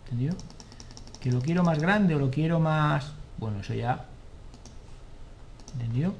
[0.05, 0.35] ¿Entendido?
[1.19, 3.11] Que lo quiero más grande o lo quiero más...
[3.37, 4.05] Bueno, eso ya...
[5.73, 6.13] ¿Entendido?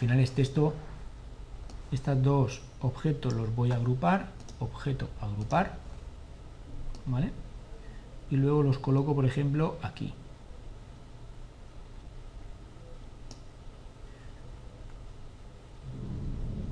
[0.00, 0.72] Final este esto,
[1.92, 5.76] estos dos objetos los voy a agrupar, objeto agrupar,
[7.04, 7.30] ¿vale?
[8.30, 10.14] Y luego los coloco, por ejemplo, aquí.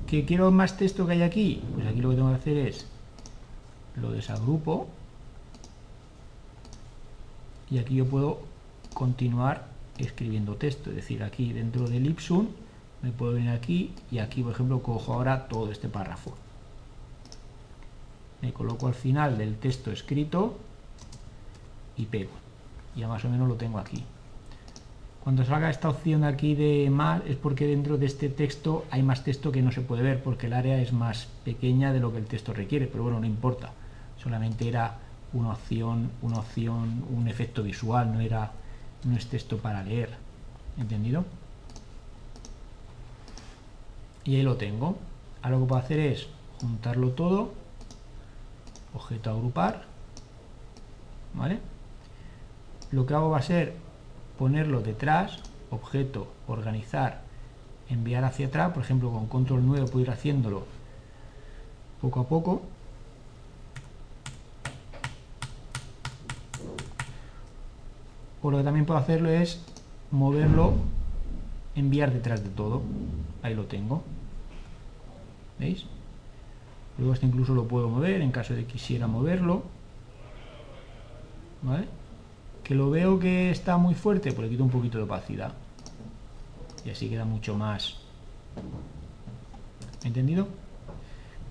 [0.07, 1.61] ¿Que quiero más texto que hay aquí?
[1.75, 2.87] Pues aquí lo que tengo que hacer es
[3.95, 4.87] lo desagrupo
[7.69, 8.39] y aquí yo puedo
[8.95, 9.67] continuar
[9.99, 12.47] escribiendo texto, es decir, aquí dentro del Ipsum
[13.01, 16.35] me puedo venir aquí y aquí, por ejemplo, cojo ahora todo este párrafo.
[18.41, 20.57] Me coloco al final del texto escrito
[21.97, 22.31] y pego.
[22.95, 24.03] Ya más o menos lo tengo aquí.
[25.23, 29.23] Cuando salga esta opción aquí de más es porque dentro de este texto hay más
[29.23, 32.19] texto que no se puede ver porque el área es más pequeña de lo que
[32.19, 33.73] el texto requiere, pero bueno, no importa.
[34.17, 34.97] Solamente era
[35.33, 38.51] una opción, una opción, un efecto visual, no era
[39.03, 40.09] no es texto para leer.
[40.77, 41.25] ¿Entendido?
[44.29, 44.95] Y ahí lo tengo.
[45.41, 46.27] Ahora lo que puedo hacer es
[46.61, 47.51] juntarlo todo,
[48.93, 49.85] objeto agrupar,
[51.33, 51.57] ¿vale?
[52.91, 53.73] Lo que hago va a ser
[54.37, 55.39] ponerlo detrás,
[55.71, 57.21] objeto, organizar,
[57.89, 60.65] enviar hacia atrás, por ejemplo con control 9 puedo ir haciéndolo
[61.99, 62.61] poco a poco.
[68.43, 69.59] O lo que también puedo hacerlo es
[70.11, 70.73] moverlo,
[71.73, 72.83] enviar detrás de todo.
[73.41, 74.03] Ahí lo tengo.
[75.59, 75.85] ¿Veis?
[76.97, 79.63] Luego este incluso lo puedo mover en caso de quisiera moverlo.
[81.61, 81.87] ¿Vale?
[82.63, 85.53] Que lo veo que está muy fuerte, pues le quito un poquito de opacidad.
[86.85, 87.97] Y así queda mucho más.
[90.03, 90.47] ¿Entendido?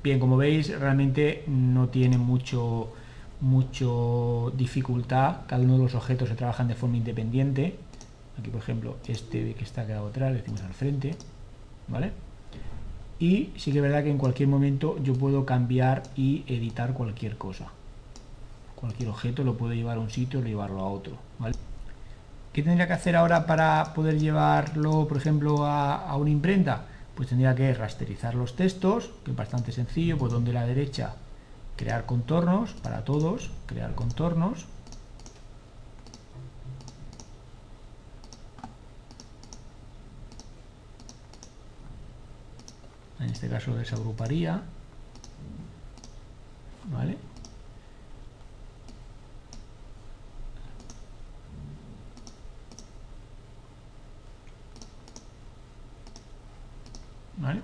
[0.02, 2.92] Bien, como veis, realmente no tiene mucho
[3.40, 7.76] mucho dificultad, cada uno de los objetos se trabajan de forma independiente.
[8.38, 11.14] Aquí, por ejemplo, este que está quedado atrás, le decimos al frente,
[11.88, 12.12] ¿vale?
[13.20, 17.36] Y sí que es verdad que en cualquier momento yo puedo cambiar y editar cualquier
[17.36, 17.66] cosa.
[18.76, 21.16] Cualquier objeto lo puedo llevar a un sitio o llevarlo a otro.
[22.52, 26.84] ¿Qué tendría que hacer ahora para poder llevarlo, por ejemplo, a, a una imprenta?
[27.16, 31.14] Pues tendría que rasterizar los textos, que es bastante sencillo, pues donde la derecha
[31.78, 34.66] crear contornos para todos, crear contornos.
[43.20, 44.62] En este caso desagruparía.
[46.90, 47.16] ¿Vale?
[57.36, 57.62] ¿Vale?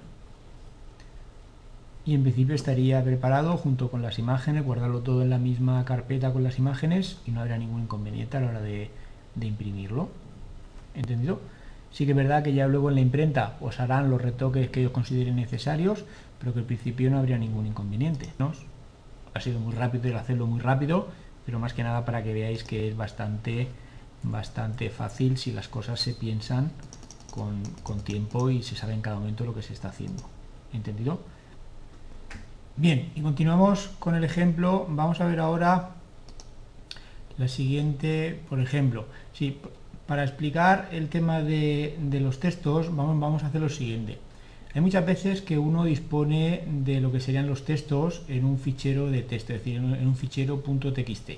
[2.06, 6.32] y en principio estaría preparado junto con las imágenes, guardarlo todo en la misma carpeta
[6.32, 8.90] con las imágenes y no habrá ningún inconveniente a la hora de,
[9.40, 10.08] imprimirlo.
[10.94, 11.40] ¿Entendido?
[11.94, 14.80] Sí que es verdad que ya luego en la imprenta os harán los retoques que
[14.80, 16.04] ellos consideren necesarios,
[16.40, 18.30] pero que al principio no habría ningún inconveniente.
[19.33, 21.07] Ha sido muy rápido el hacerlo muy rápido,
[21.46, 23.68] pero más que nada para que veáis que es bastante,
[24.24, 26.72] bastante fácil si las cosas se piensan
[27.30, 30.24] con, con tiempo y se sabe en cada momento lo que se está haciendo.
[30.72, 31.20] ¿Entendido?
[32.74, 34.85] Bien, y continuamos con el ejemplo.
[34.88, 35.90] Vamos a ver ahora
[37.38, 39.07] la siguiente, por ejemplo.
[39.33, 39.61] Sí,
[40.06, 44.18] para explicar el tema de, los textos, vamos, a hacer lo siguiente.
[44.74, 49.10] Hay muchas veces que uno dispone de lo que serían los textos en un fichero
[49.10, 51.30] de texto, es decir, en un fichero .txt.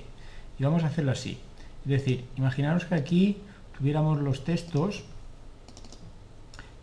[0.59, 1.37] Y vamos a hacerlo así.
[1.85, 3.37] Es decir, imaginaros que aquí
[3.77, 5.03] tuviéramos los textos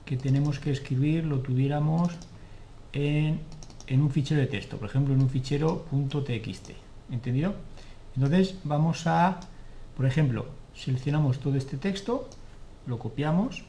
[0.05, 2.13] que tenemos que escribir, lo tuviéramos
[2.93, 3.41] en
[3.87, 6.71] en un fichero de texto, por ejemplo en un fichero .txt,
[7.11, 7.55] ¿entendido?
[8.17, 9.41] Entonces vamos a,
[9.97, 12.29] por ejemplo, seleccionamos todo este texto,
[12.87, 13.65] lo copiamos,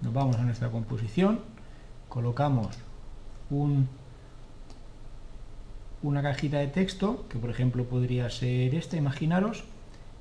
[0.00, 1.40] nos vamos a nuestra composición,
[2.08, 2.76] colocamos
[3.50, 3.88] un,
[6.02, 9.64] una cajita de texto, que por ejemplo podría ser esta, imaginaros,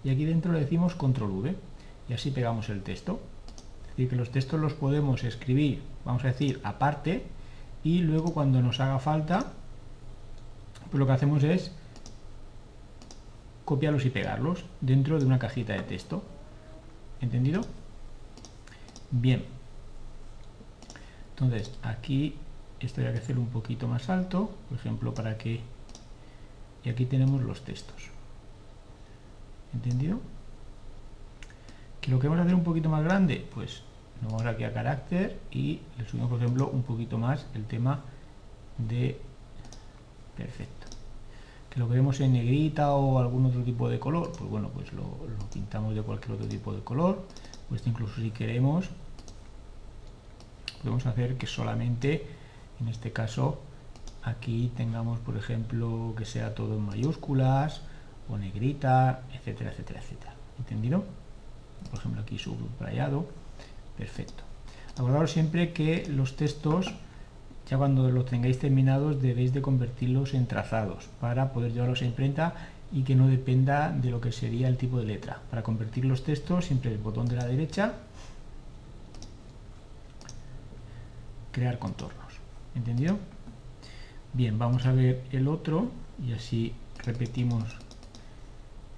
[0.04, 1.56] y aquí dentro le decimos control V,
[2.10, 3.20] y así pegamos el texto.
[3.84, 7.26] Es decir, que los textos los podemos escribir, vamos a decir, aparte,
[7.84, 9.54] y luego cuando nos haga falta
[10.92, 11.72] pues lo que hacemos es
[13.72, 16.22] copiarlos y pegarlos dentro de una cajita de texto.
[17.22, 17.62] ¿entendido?
[19.12, 19.46] bien.
[21.30, 22.36] Entonces aquí
[22.82, 25.62] esto hay que hacerlo un poquito más alto por ejemplo para que
[26.84, 28.10] y aquí tenemos los textos.
[29.74, 30.20] ¿entendido?
[32.02, 33.84] que lo que vamos a hacer un poquito más grande pues
[34.22, 38.02] nos vamos aquí a carácter y le subimos por ejemplo un poquito más el tema
[38.78, 39.18] de
[40.36, 40.81] perfecto
[41.72, 45.04] que lo vemos en negrita o algún otro tipo de color pues bueno pues lo,
[45.52, 47.26] pintamos de cualquier otro tipo de color
[47.70, 48.90] pues incluso si queremos
[50.82, 52.26] podemos hacer que solamente,
[52.80, 53.62] en este caso,
[54.24, 57.82] aquí tengamos, por ejemplo, que sea todo en mayúsculas
[58.30, 60.34] o negrita, etcétera, etcétera, etcétera.
[60.58, 61.04] ¿Entendido?
[61.90, 63.26] Por ejemplo, aquí subrayado.
[63.98, 64.44] Perfecto.
[64.98, 66.94] Acordaros siempre que los textos,
[67.72, 72.54] ya cuando los tengáis terminados, debéis de convertirlos en trazados para poder llevarlos a imprenta
[72.92, 75.40] y que no dependa de lo que sería el tipo de letra.
[75.50, 77.94] Para convertir los textos, siempre el botón de la derecha,
[81.54, 82.34] crear contornos.
[82.76, 83.18] ¿Entendido?
[84.34, 85.92] Bien, vamos a ver el otro
[86.22, 86.74] y así
[87.06, 87.64] repetimos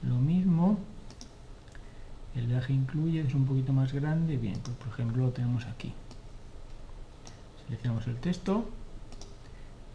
[0.01, 0.80] lo mismo.
[2.36, 4.36] El viaje incluye, es un poquito más grande.
[4.36, 5.93] Bien, pues por ejemplo lo tenemos aquí.
[7.66, 8.66] Seleccionamos el texto,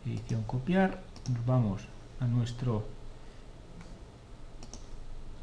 [0.06, 1.82] edición copiar, nos vamos
[2.20, 2.84] a nuestro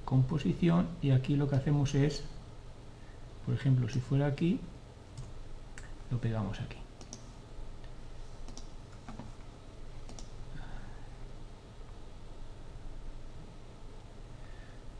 [0.06, 2.24] composición y aquí lo que hacemos es,
[3.46, 4.60] por ejemplo, si fuera aquí,
[6.12, 6.78] lo pegamos aquí.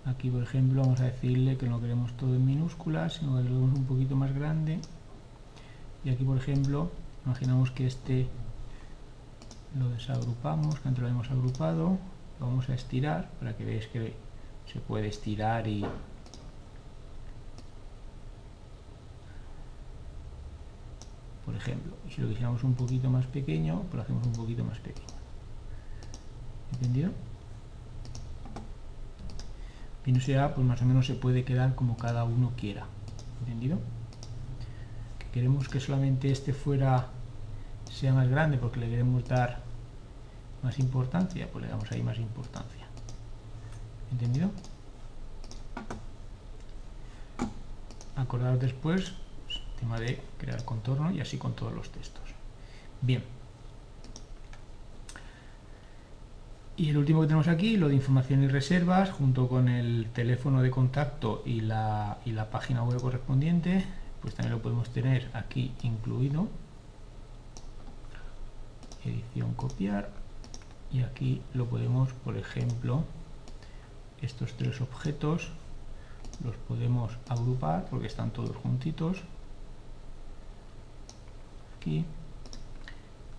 [0.06, 3.44] Aquí, por ejemplo, vamos a decirle que no queremos todo en minúsculas, sino que lo
[3.44, 4.80] queremos un poquito más grande.
[6.04, 6.92] Y aquí, por ejemplo,
[7.26, 8.28] imaginamos que este
[9.78, 11.98] lo desagrupamos, que antes lo hemos agrupado,
[12.40, 14.16] lo vamos a estirar para que veáis que
[14.72, 15.86] se puede estirar y
[21.46, 24.80] por ejemplo si lo quisiéramos un poquito más pequeño pues lo hacemos un poquito más
[24.80, 25.08] pequeño
[26.74, 27.12] ¿entendido?
[30.06, 32.88] y no sea pues más o menos se puede quedar como cada uno quiera
[33.42, 33.78] ¿entendido?
[35.20, 37.10] que queremos que solamente este fuera
[37.96, 39.60] sea más grande porque le queremos dar
[40.64, 42.86] más importancia pues le damos ahí más importancia
[44.12, 44.50] ¿Entendido?
[48.16, 49.14] Acordaros después
[49.80, 52.24] tema de crear contorno y así con todos los textos.
[53.02, 53.24] Bien.
[56.78, 60.62] Y el último que tenemos aquí, lo de información y reservas, junto con el teléfono
[60.62, 63.86] de contacto y la, y la página web correspondiente,
[64.22, 66.50] pues también lo podemos tener aquí incluido.
[69.06, 70.10] Edición copiar.
[70.92, 73.04] Y aquí lo podemos, por ejemplo,
[74.22, 75.50] estos tres objetos
[76.44, 79.24] los podemos agrupar porque están todos juntitos
[81.78, 82.06] aquí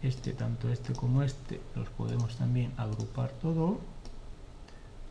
[0.02, 3.78] este tanto este como este los podemos también agrupar todo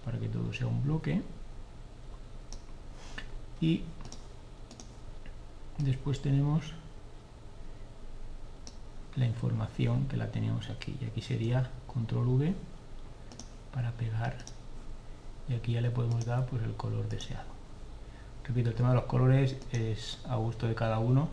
[0.04, 1.22] para que todo sea un bloque
[3.60, 3.84] y
[5.80, 6.74] después tenemos
[9.16, 10.98] la información que la tenemos aquí.
[11.02, 12.54] Y aquí sería control V
[13.74, 14.38] para pegar.
[15.48, 17.56] Y aquí ya le podemos dar pues el color deseado.
[18.44, 21.30] Repito el tema de los colores es a gusto de cada uno.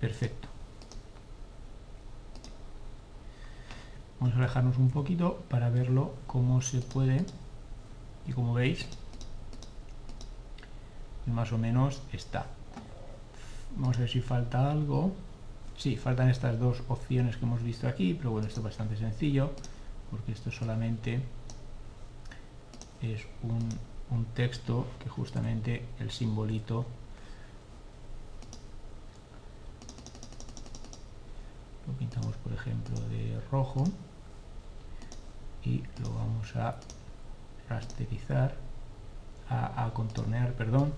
[0.00, 0.48] Perfecto.
[4.20, 7.24] Vamos a alejarnos un poquito para verlo cómo se puede.
[8.26, 8.86] Y como veis
[11.28, 12.46] más o menos está.
[13.76, 15.12] Vamos a ver si falta algo.
[15.76, 19.52] Sí, faltan estas dos opciones que hemos visto aquí, pero bueno, esto es bastante sencillo,
[20.10, 21.22] porque esto solamente
[23.02, 23.68] es un,
[24.34, 26.86] texto que justamente el simbolito
[31.86, 33.84] lo pintamos por ejemplo de rojo
[35.64, 36.76] y lo vamos a
[37.68, 38.54] rasterizar
[39.50, 40.92] a, a contornear perdón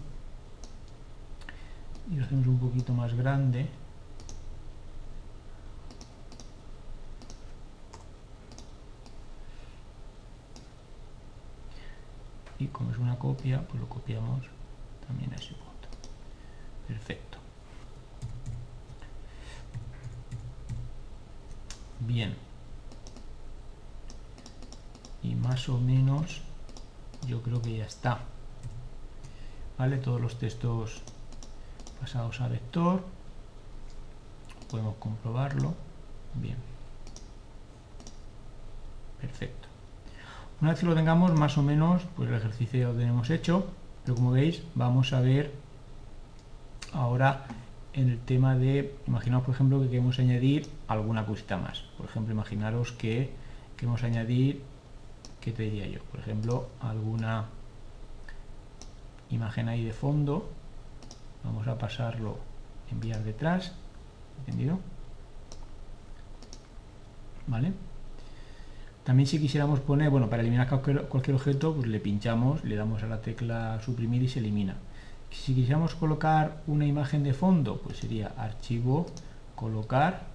[2.10, 3.68] y lo hacemos un poquito más grande.
[12.58, 14.44] Y como es una copia pues lo copiamos
[15.06, 15.88] también a ese punto.
[16.86, 17.38] Perfecto.
[22.00, 22.34] Bien.
[25.22, 26.42] Y más o menos
[27.26, 28.20] yo creo que ya está.
[29.78, 31.02] Vale todos los textos
[32.00, 33.02] pasados a vector
[34.70, 35.74] podemos comprobarlo
[36.34, 36.56] bien
[39.20, 39.70] perfecto
[40.60, 43.66] una vez que lo tengamos, más o menos, pues el ejercicio lo tenemos hecho,
[44.04, 45.52] pero como veis, vamos a ver
[46.92, 47.46] ahora
[47.94, 51.80] en el tema de, imaginaos por ejemplo que queremos añadir alguna cosita más.
[51.96, 53.30] Por ejemplo, imaginaros que
[53.78, 54.62] queremos añadir,
[55.40, 56.00] ¿qué te diría yo?
[56.10, 57.46] Por ejemplo, alguna
[59.30, 60.46] imagen ahí de fondo.
[61.44, 62.38] Vamos a pasarlo,
[62.90, 63.72] enviar detrás,
[64.40, 64.78] ¿entendido?
[67.46, 67.72] ¿Vale?
[69.04, 73.02] También si quisiéramos poner, bueno, para eliminar cualquier, cualquier objeto, pues le pinchamos, le damos
[73.02, 74.76] a la tecla suprimir y se elimina.
[75.30, 79.06] Si quisiéramos colocar una imagen de fondo, pues sería archivo,
[79.54, 80.26] colocar,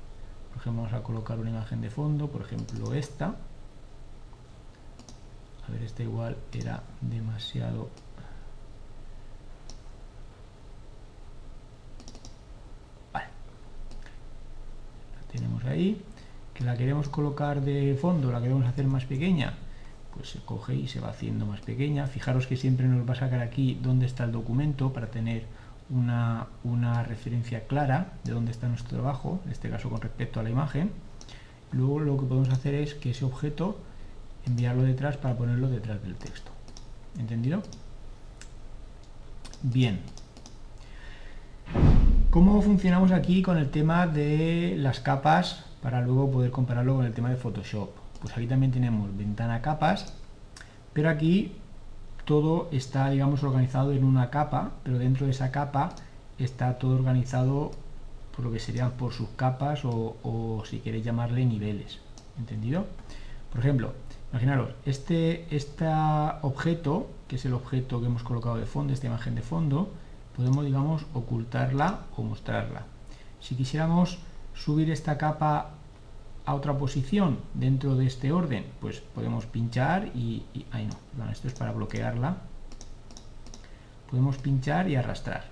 [0.50, 3.36] por ejemplo, vamos a colocar una imagen de fondo, por ejemplo esta.
[5.68, 7.90] A ver, esta igual era demasiado...
[15.36, 16.02] tenemos ahí.
[16.54, 19.56] Que la queremos colocar de fondo, la queremos hacer más pequeña,
[20.14, 22.08] pues se coge y se va haciendo más pequeña.
[22.08, 25.44] Fijaros que siempre nos va a sacar aquí dónde está el documento para tener
[25.90, 30.44] una, una, referencia clara de dónde está nuestro trabajo, en este caso con respecto a
[30.44, 30.92] la imagen.
[31.72, 33.78] Luego lo que podemos hacer es que ese objeto
[34.46, 36.52] enviarlo detrás para ponerlo detrás del texto.
[37.20, 37.64] ¿Entendido?
[39.62, 40.00] Bien.
[42.36, 47.14] ¿Cómo funcionamos aquí con el tema de las capas para luego poder compararlo con el
[47.14, 47.92] tema de Photoshop?
[48.20, 50.12] Pues aquí también tenemos ventana capas,
[50.92, 51.54] pero aquí
[52.26, 55.96] todo está, digamos, organizado en una capa, pero dentro de esa capa
[56.38, 57.72] está todo organizado
[58.36, 62.02] por lo que serían por sus capas o, si queréis llamarle niveles.
[62.38, 62.86] ¿Entendido?
[63.50, 63.94] Por ejemplo,
[64.34, 65.88] imaginaros, este, este
[66.42, 69.90] objeto, que es el objeto que hemos colocado de fondo, esta imagen de fondo,
[70.36, 72.84] podemos, digamos, ocultarla o mostrarla.
[73.40, 74.20] Si quisiéramos
[74.54, 75.72] subir esta capa
[76.46, 81.54] a otra posición dentro de este orden, pues podemos pinchar y, ahí no, esto es
[81.54, 82.38] para bloquearla.
[84.10, 85.46] Podemos pinchar y arrastrar.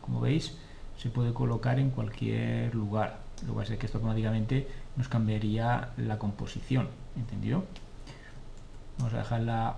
[0.00, 0.56] Como veis,
[0.96, 3.18] se puede colocar en cualquier lugar.
[3.46, 7.64] Lo que pasa es que esto automáticamente nos cambiaría la composición, ¿entendido?
[8.98, 9.76] Vamos a dejarla...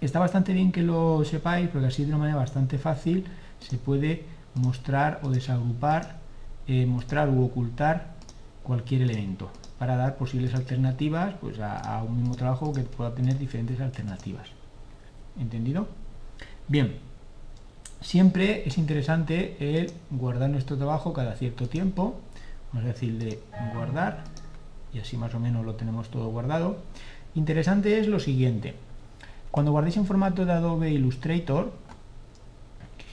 [0.00, 3.24] Está bastante bien que lo sepáis, porque así de una manera bastante fácil
[3.58, 4.24] se puede
[4.54, 6.18] mostrar o desagrupar,
[6.66, 8.14] eh, mostrar u ocultar
[8.62, 13.80] cualquier elemento para dar posibles alternativas pues, a, un mismo trabajo que pueda tener diferentes
[13.80, 14.48] alternativas.
[15.38, 15.88] ¿Entendido?
[16.68, 16.96] Bien,
[18.00, 22.20] siempre es interesante el guardar nuestro trabajo cada cierto tiempo.
[22.72, 23.40] Vamos a decir de
[23.74, 24.24] guardar
[24.92, 26.78] y así más o menos lo tenemos todo guardado.
[27.34, 28.74] Interesante es lo siguiente.
[29.54, 31.70] Cuando guardéis en formato de Adobe Illustrator,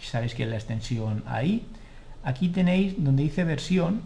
[0.02, 1.68] sabéis que es la extensión ahí,
[2.24, 4.02] aquí tenéis donde dice versión,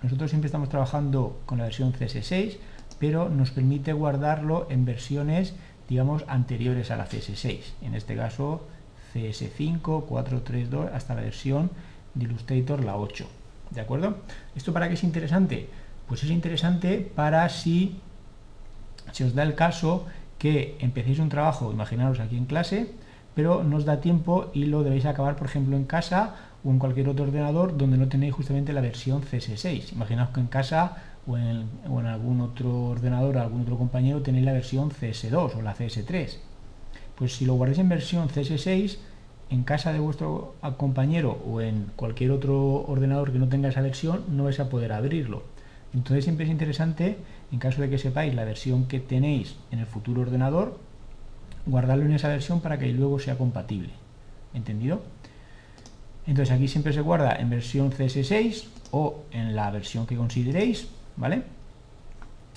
[0.00, 2.56] nosotros siempre estamos trabajando con la versión CS6,
[2.98, 5.56] pero nos permite guardarlo en versiones,
[5.86, 7.60] digamos, anteriores a la CS6.
[7.82, 8.62] En este caso,
[9.12, 11.70] CS5, 432, hasta la versión
[12.14, 13.28] de Illustrator la 8.
[13.72, 14.16] ¿De acuerdo?
[14.56, 15.68] ¿Esto para qué es interesante?
[16.08, 18.00] Pues es interesante para si
[19.12, 20.06] se os da el caso
[20.44, 22.88] que empecéis un trabajo, imaginaros aquí en clase,
[23.34, 26.78] pero no os da tiempo y lo debéis acabar, por ejemplo, en casa o en
[26.78, 29.94] cualquier otro ordenador donde no tenéis justamente la versión CS6.
[29.94, 31.66] Imaginaos que en casa o en,
[32.06, 36.36] algún otro ordenador, algún otro compañero tenéis la versión CS2 o la CS3.
[37.14, 38.98] Pues si lo guardáis en versión CS6,
[39.48, 44.24] en casa de vuestro compañero o en cualquier otro ordenador que no tenga esa versión,
[44.28, 45.42] no vais a poder abrirlo.
[45.94, 47.16] Entonces siempre es interesante,
[47.52, 50.78] en caso de que sepáis la versión que tenéis en el futuro ordenador,
[51.66, 53.90] guardarlo en esa versión para que luego sea compatible.
[54.54, 55.02] ¿Entendido?
[56.26, 61.42] Entonces aquí siempre se guarda en versión CS6 o en la versión que consideréis, ¿vale?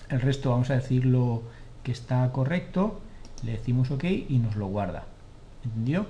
[0.10, 1.44] El resto vamos a decirlo
[1.84, 3.02] que está correcto,
[3.44, 5.06] le decimos OK y nos lo guarda.
[5.66, 6.06] ¿Entendido?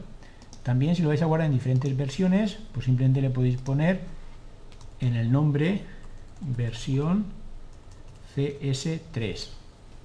[0.63, 4.01] También si lo vais a guardar en diferentes versiones, pues simplemente le podéis poner
[4.99, 5.81] en el nombre
[6.41, 7.25] versión
[8.37, 9.47] CS3,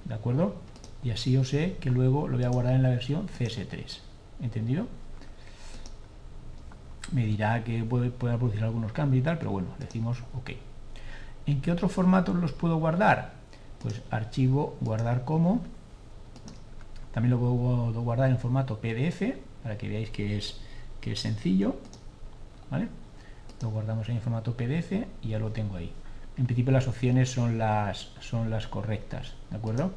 [0.05, 0.55] ¿de acuerdo?
[1.03, 3.99] Y así yo sé que luego lo voy a guardar en la versión CS3,
[4.41, 4.87] ¿entendido?
[7.13, 10.51] me dirá que puede, producir algunos cambios y tal, pero bueno, decimos OK.
[11.45, 13.33] ¿En qué otros formatos los puedo guardar?
[13.81, 15.61] Pues archivo, guardar como.
[17.13, 20.59] También lo puedo guardar en formato PDF, para que veáis que es,
[21.01, 21.75] que es sencillo.
[22.71, 22.87] ¿vale?
[23.61, 25.91] Lo guardamos en formato PDF y ya lo tengo ahí.
[26.37, 29.91] En principio las opciones son las, son las correctas, ¿de acuerdo?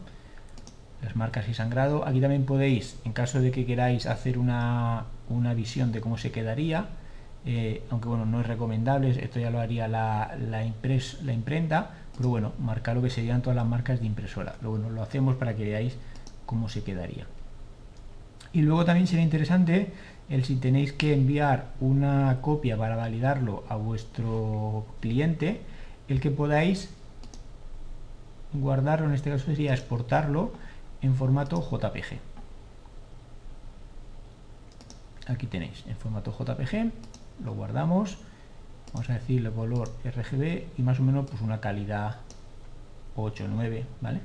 [1.02, 2.06] Las marcas y sangrado.
[2.06, 6.32] Aquí también podéis, en caso de que queráis hacer una, una visión de cómo se
[6.32, 6.86] quedaría,
[7.46, 10.62] eh, aunque bueno, no es recomendable, esto ya lo haría la, la,
[11.22, 14.54] la imprenta, pero bueno, marcar lo que serían todas las marcas de impresora.
[14.58, 15.96] Pero bueno, lo hacemos para que veáis
[16.44, 17.26] cómo se quedaría.
[18.52, 19.92] Y luego también sería interesante
[20.28, 25.60] el si tenéis que enviar una copia para validarlo a vuestro cliente,
[26.08, 26.90] el que podáis
[28.52, 30.52] guardarlo, en este caso sería exportarlo
[31.02, 32.18] en formato JPG.
[35.28, 36.92] Aquí tenéis, en formato JPG,
[37.44, 38.18] lo guardamos,
[38.92, 42.16] vamos a decirle color RGB y más o menos pues una calidad
[43.16, 44.20] 8 9, ¿vale?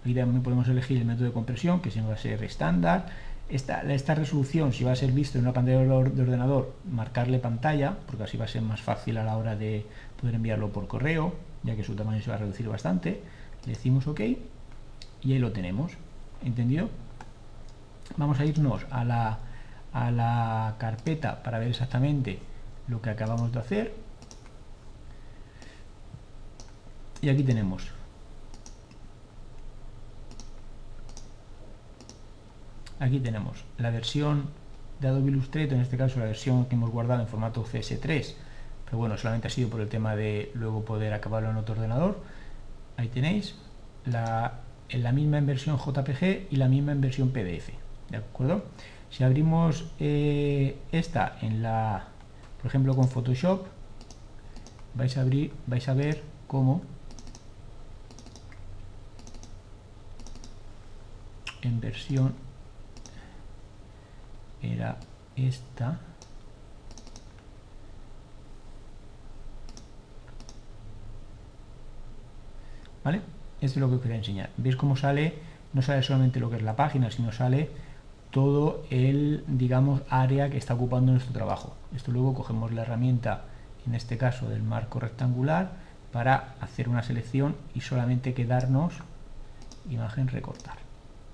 [0.00, 3.06] Aquí también podemos elegir el método de compresión, que siempre va a ser estándar.
[3.52, 8.24] Esta, resolución, si va a ser visto en una pantalla de ordenador, marcarle pantalla, porque
[8.24, 9.84] así va a ser más fácil a la hora de
[10.18, 13.20] poder enviarlo por correo, ya que su tamaño se va a reducir bastante.
[13.66, 15.92] Le decimos OK y ahí lo tenemos.
[16.42, 16.88] ¿Entendido?
[18.16, 19.38] Vamos a irnos a la,
[19.92, 22.38] a la carpeta para ver exactamente
[22.88, 23.94] lo que acabamos de hacer.
[27.20, 27.92] Y aquí tenemos
[33.02, 34.50] aquí tenemos la versión
[35.00, 38.34] de Adobe Illustrator, en este caso la versión que hemos guardado en formato CS3,
[38.84, 42.22] pero bueno, solamente ha sido por el tema de luego poder acabarlo en otro ordenador.
[42.96, 43.56] Ahí tenéis
[44.04, 47.70] la, la misma en versión JPG y la misma en versión PDF,
[48.10, 48.64] ¿de acuerdo?
[49.10, 52.06] Si abrimos eh, esta en la,
[52.58, 53.66] por ejemplo con Photoshop,
[54.94, 56.82] vais a abrir, vais a ver cómo
[61.62, 62.34] en versión
[64.62, 64.96] era
[65.36, 65.98] esta
[73.04, 73.20] ¿vale?
[73.60, 74.50] Esto es lo que os quería enseñar.
[74.56, 75.34] ¿Veis cómo sale?
[75.72, 77.70] No sale solamente lo que es la página, sino sale
[78.30, 81.74] todo el, digamos, área que está ocupando nuestro trabajo.
[81.94, 83.44] Esto luego cogemos la herramienta,
[83.86, 85.72] en este caso del marco rectangular,
[86.12, 88.94] para hacer una selección y solamente quedarnos
[89.90, 90.76] imagen recortar.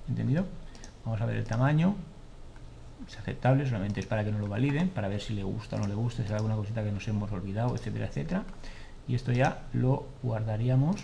[0.09, 0.47] ¿Entendido?
[1.05, 1.97] Vamos a ver el tamaño,
[3.07, 5.79] es aceptable, solamente es para que nos lo validen, para ver si le gusta o
[5.79, 8.45] no le gusta, si hay alguna cosita que nos hemos olvidado, etcétera, etcétera.
[9.07, 10.97] Y esto ya lo guardaríamos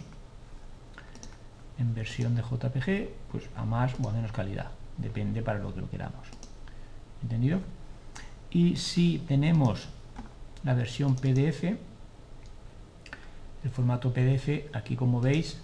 [1.79, 5.81] en versión de JPG, pues a más o a menos calidad, depende para lo que
[5.81, 6.29] lo queramos.
[7.23, 7.61] ¿Entendido?
[8.51, 9.89] Y si tenemos
[10.63, 11.65] la versión PDF,
[13.65, 15.61] el formato PDF, aquí como veis,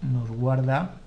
[0.00, 1.00] nos guarda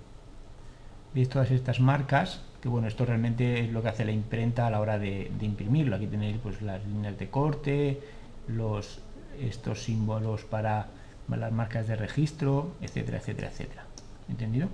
[1.13, 4.69] veis todas estas marcas que bueno esto realmente es lo que hace la imprenta a
[4.69, 5.95] la hora de, imprimirlo.
[5.95, 7.99] Aquí tenéis pues las líneas de corte
[8.47, 8.99] los
[9.39, 10.87] estos símbolos para
[11.27, 13.83] las marcas de registro etcétera etcétera etcétera.
[14.29, 14.69] Entendido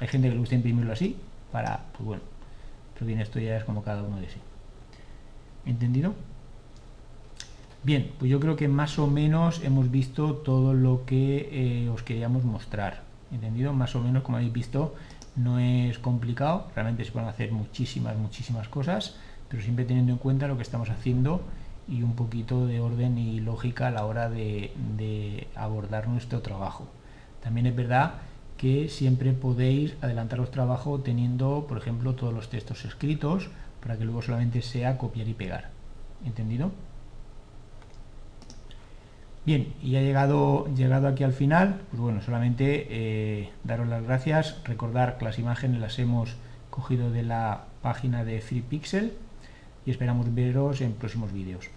[0.00, 1.16] hay gente que le gusta imprimirlo así
[1.50, 2.22] para pues bueno
[2.94, 4.38] pero bien esto ya es como cada uno de sí.
[5.64, 6.14] Entendido
[7.82, 12.02] bien pues yo creo que más o menos hemos visto todo lo que eh, os
[12.02, 13.02] queríamos mostrar.
[13.32, 14.94] Entendido más o menos como habéis visto
[15.42, 19.16] no es complicado, realmente se pueden hacer muchísimas, muchísimas cosas,
[19.48, 21.42] pero siempre teniendo en cuenta lo que estamos haciendo
[21.88, 26.86] y un poquito de orden y lógica a la hora de, abordar nuestro trabajo.
[27.42, 28.14] También es verdad
[28.56, 33.48] que siempre podéis adelantar los trabajos teniendo, por ejemplo, todos los textos escritos
[33.80, 35.70] para que luego solamente sea copiar y pegar.
[36.24, 36.70] ¿Entendido?
[39.46, 44.58] Bien, y ha llegado, llegado aquí al final, pues bueno, solamente eh, daros las gracias,
[44.64, 46.36] recordar que las imágenes las hemos
[46.68, 49.14] cogido de la página de FreePixel
[49.86, 51.70] y esperamos veros en próximos vídeos.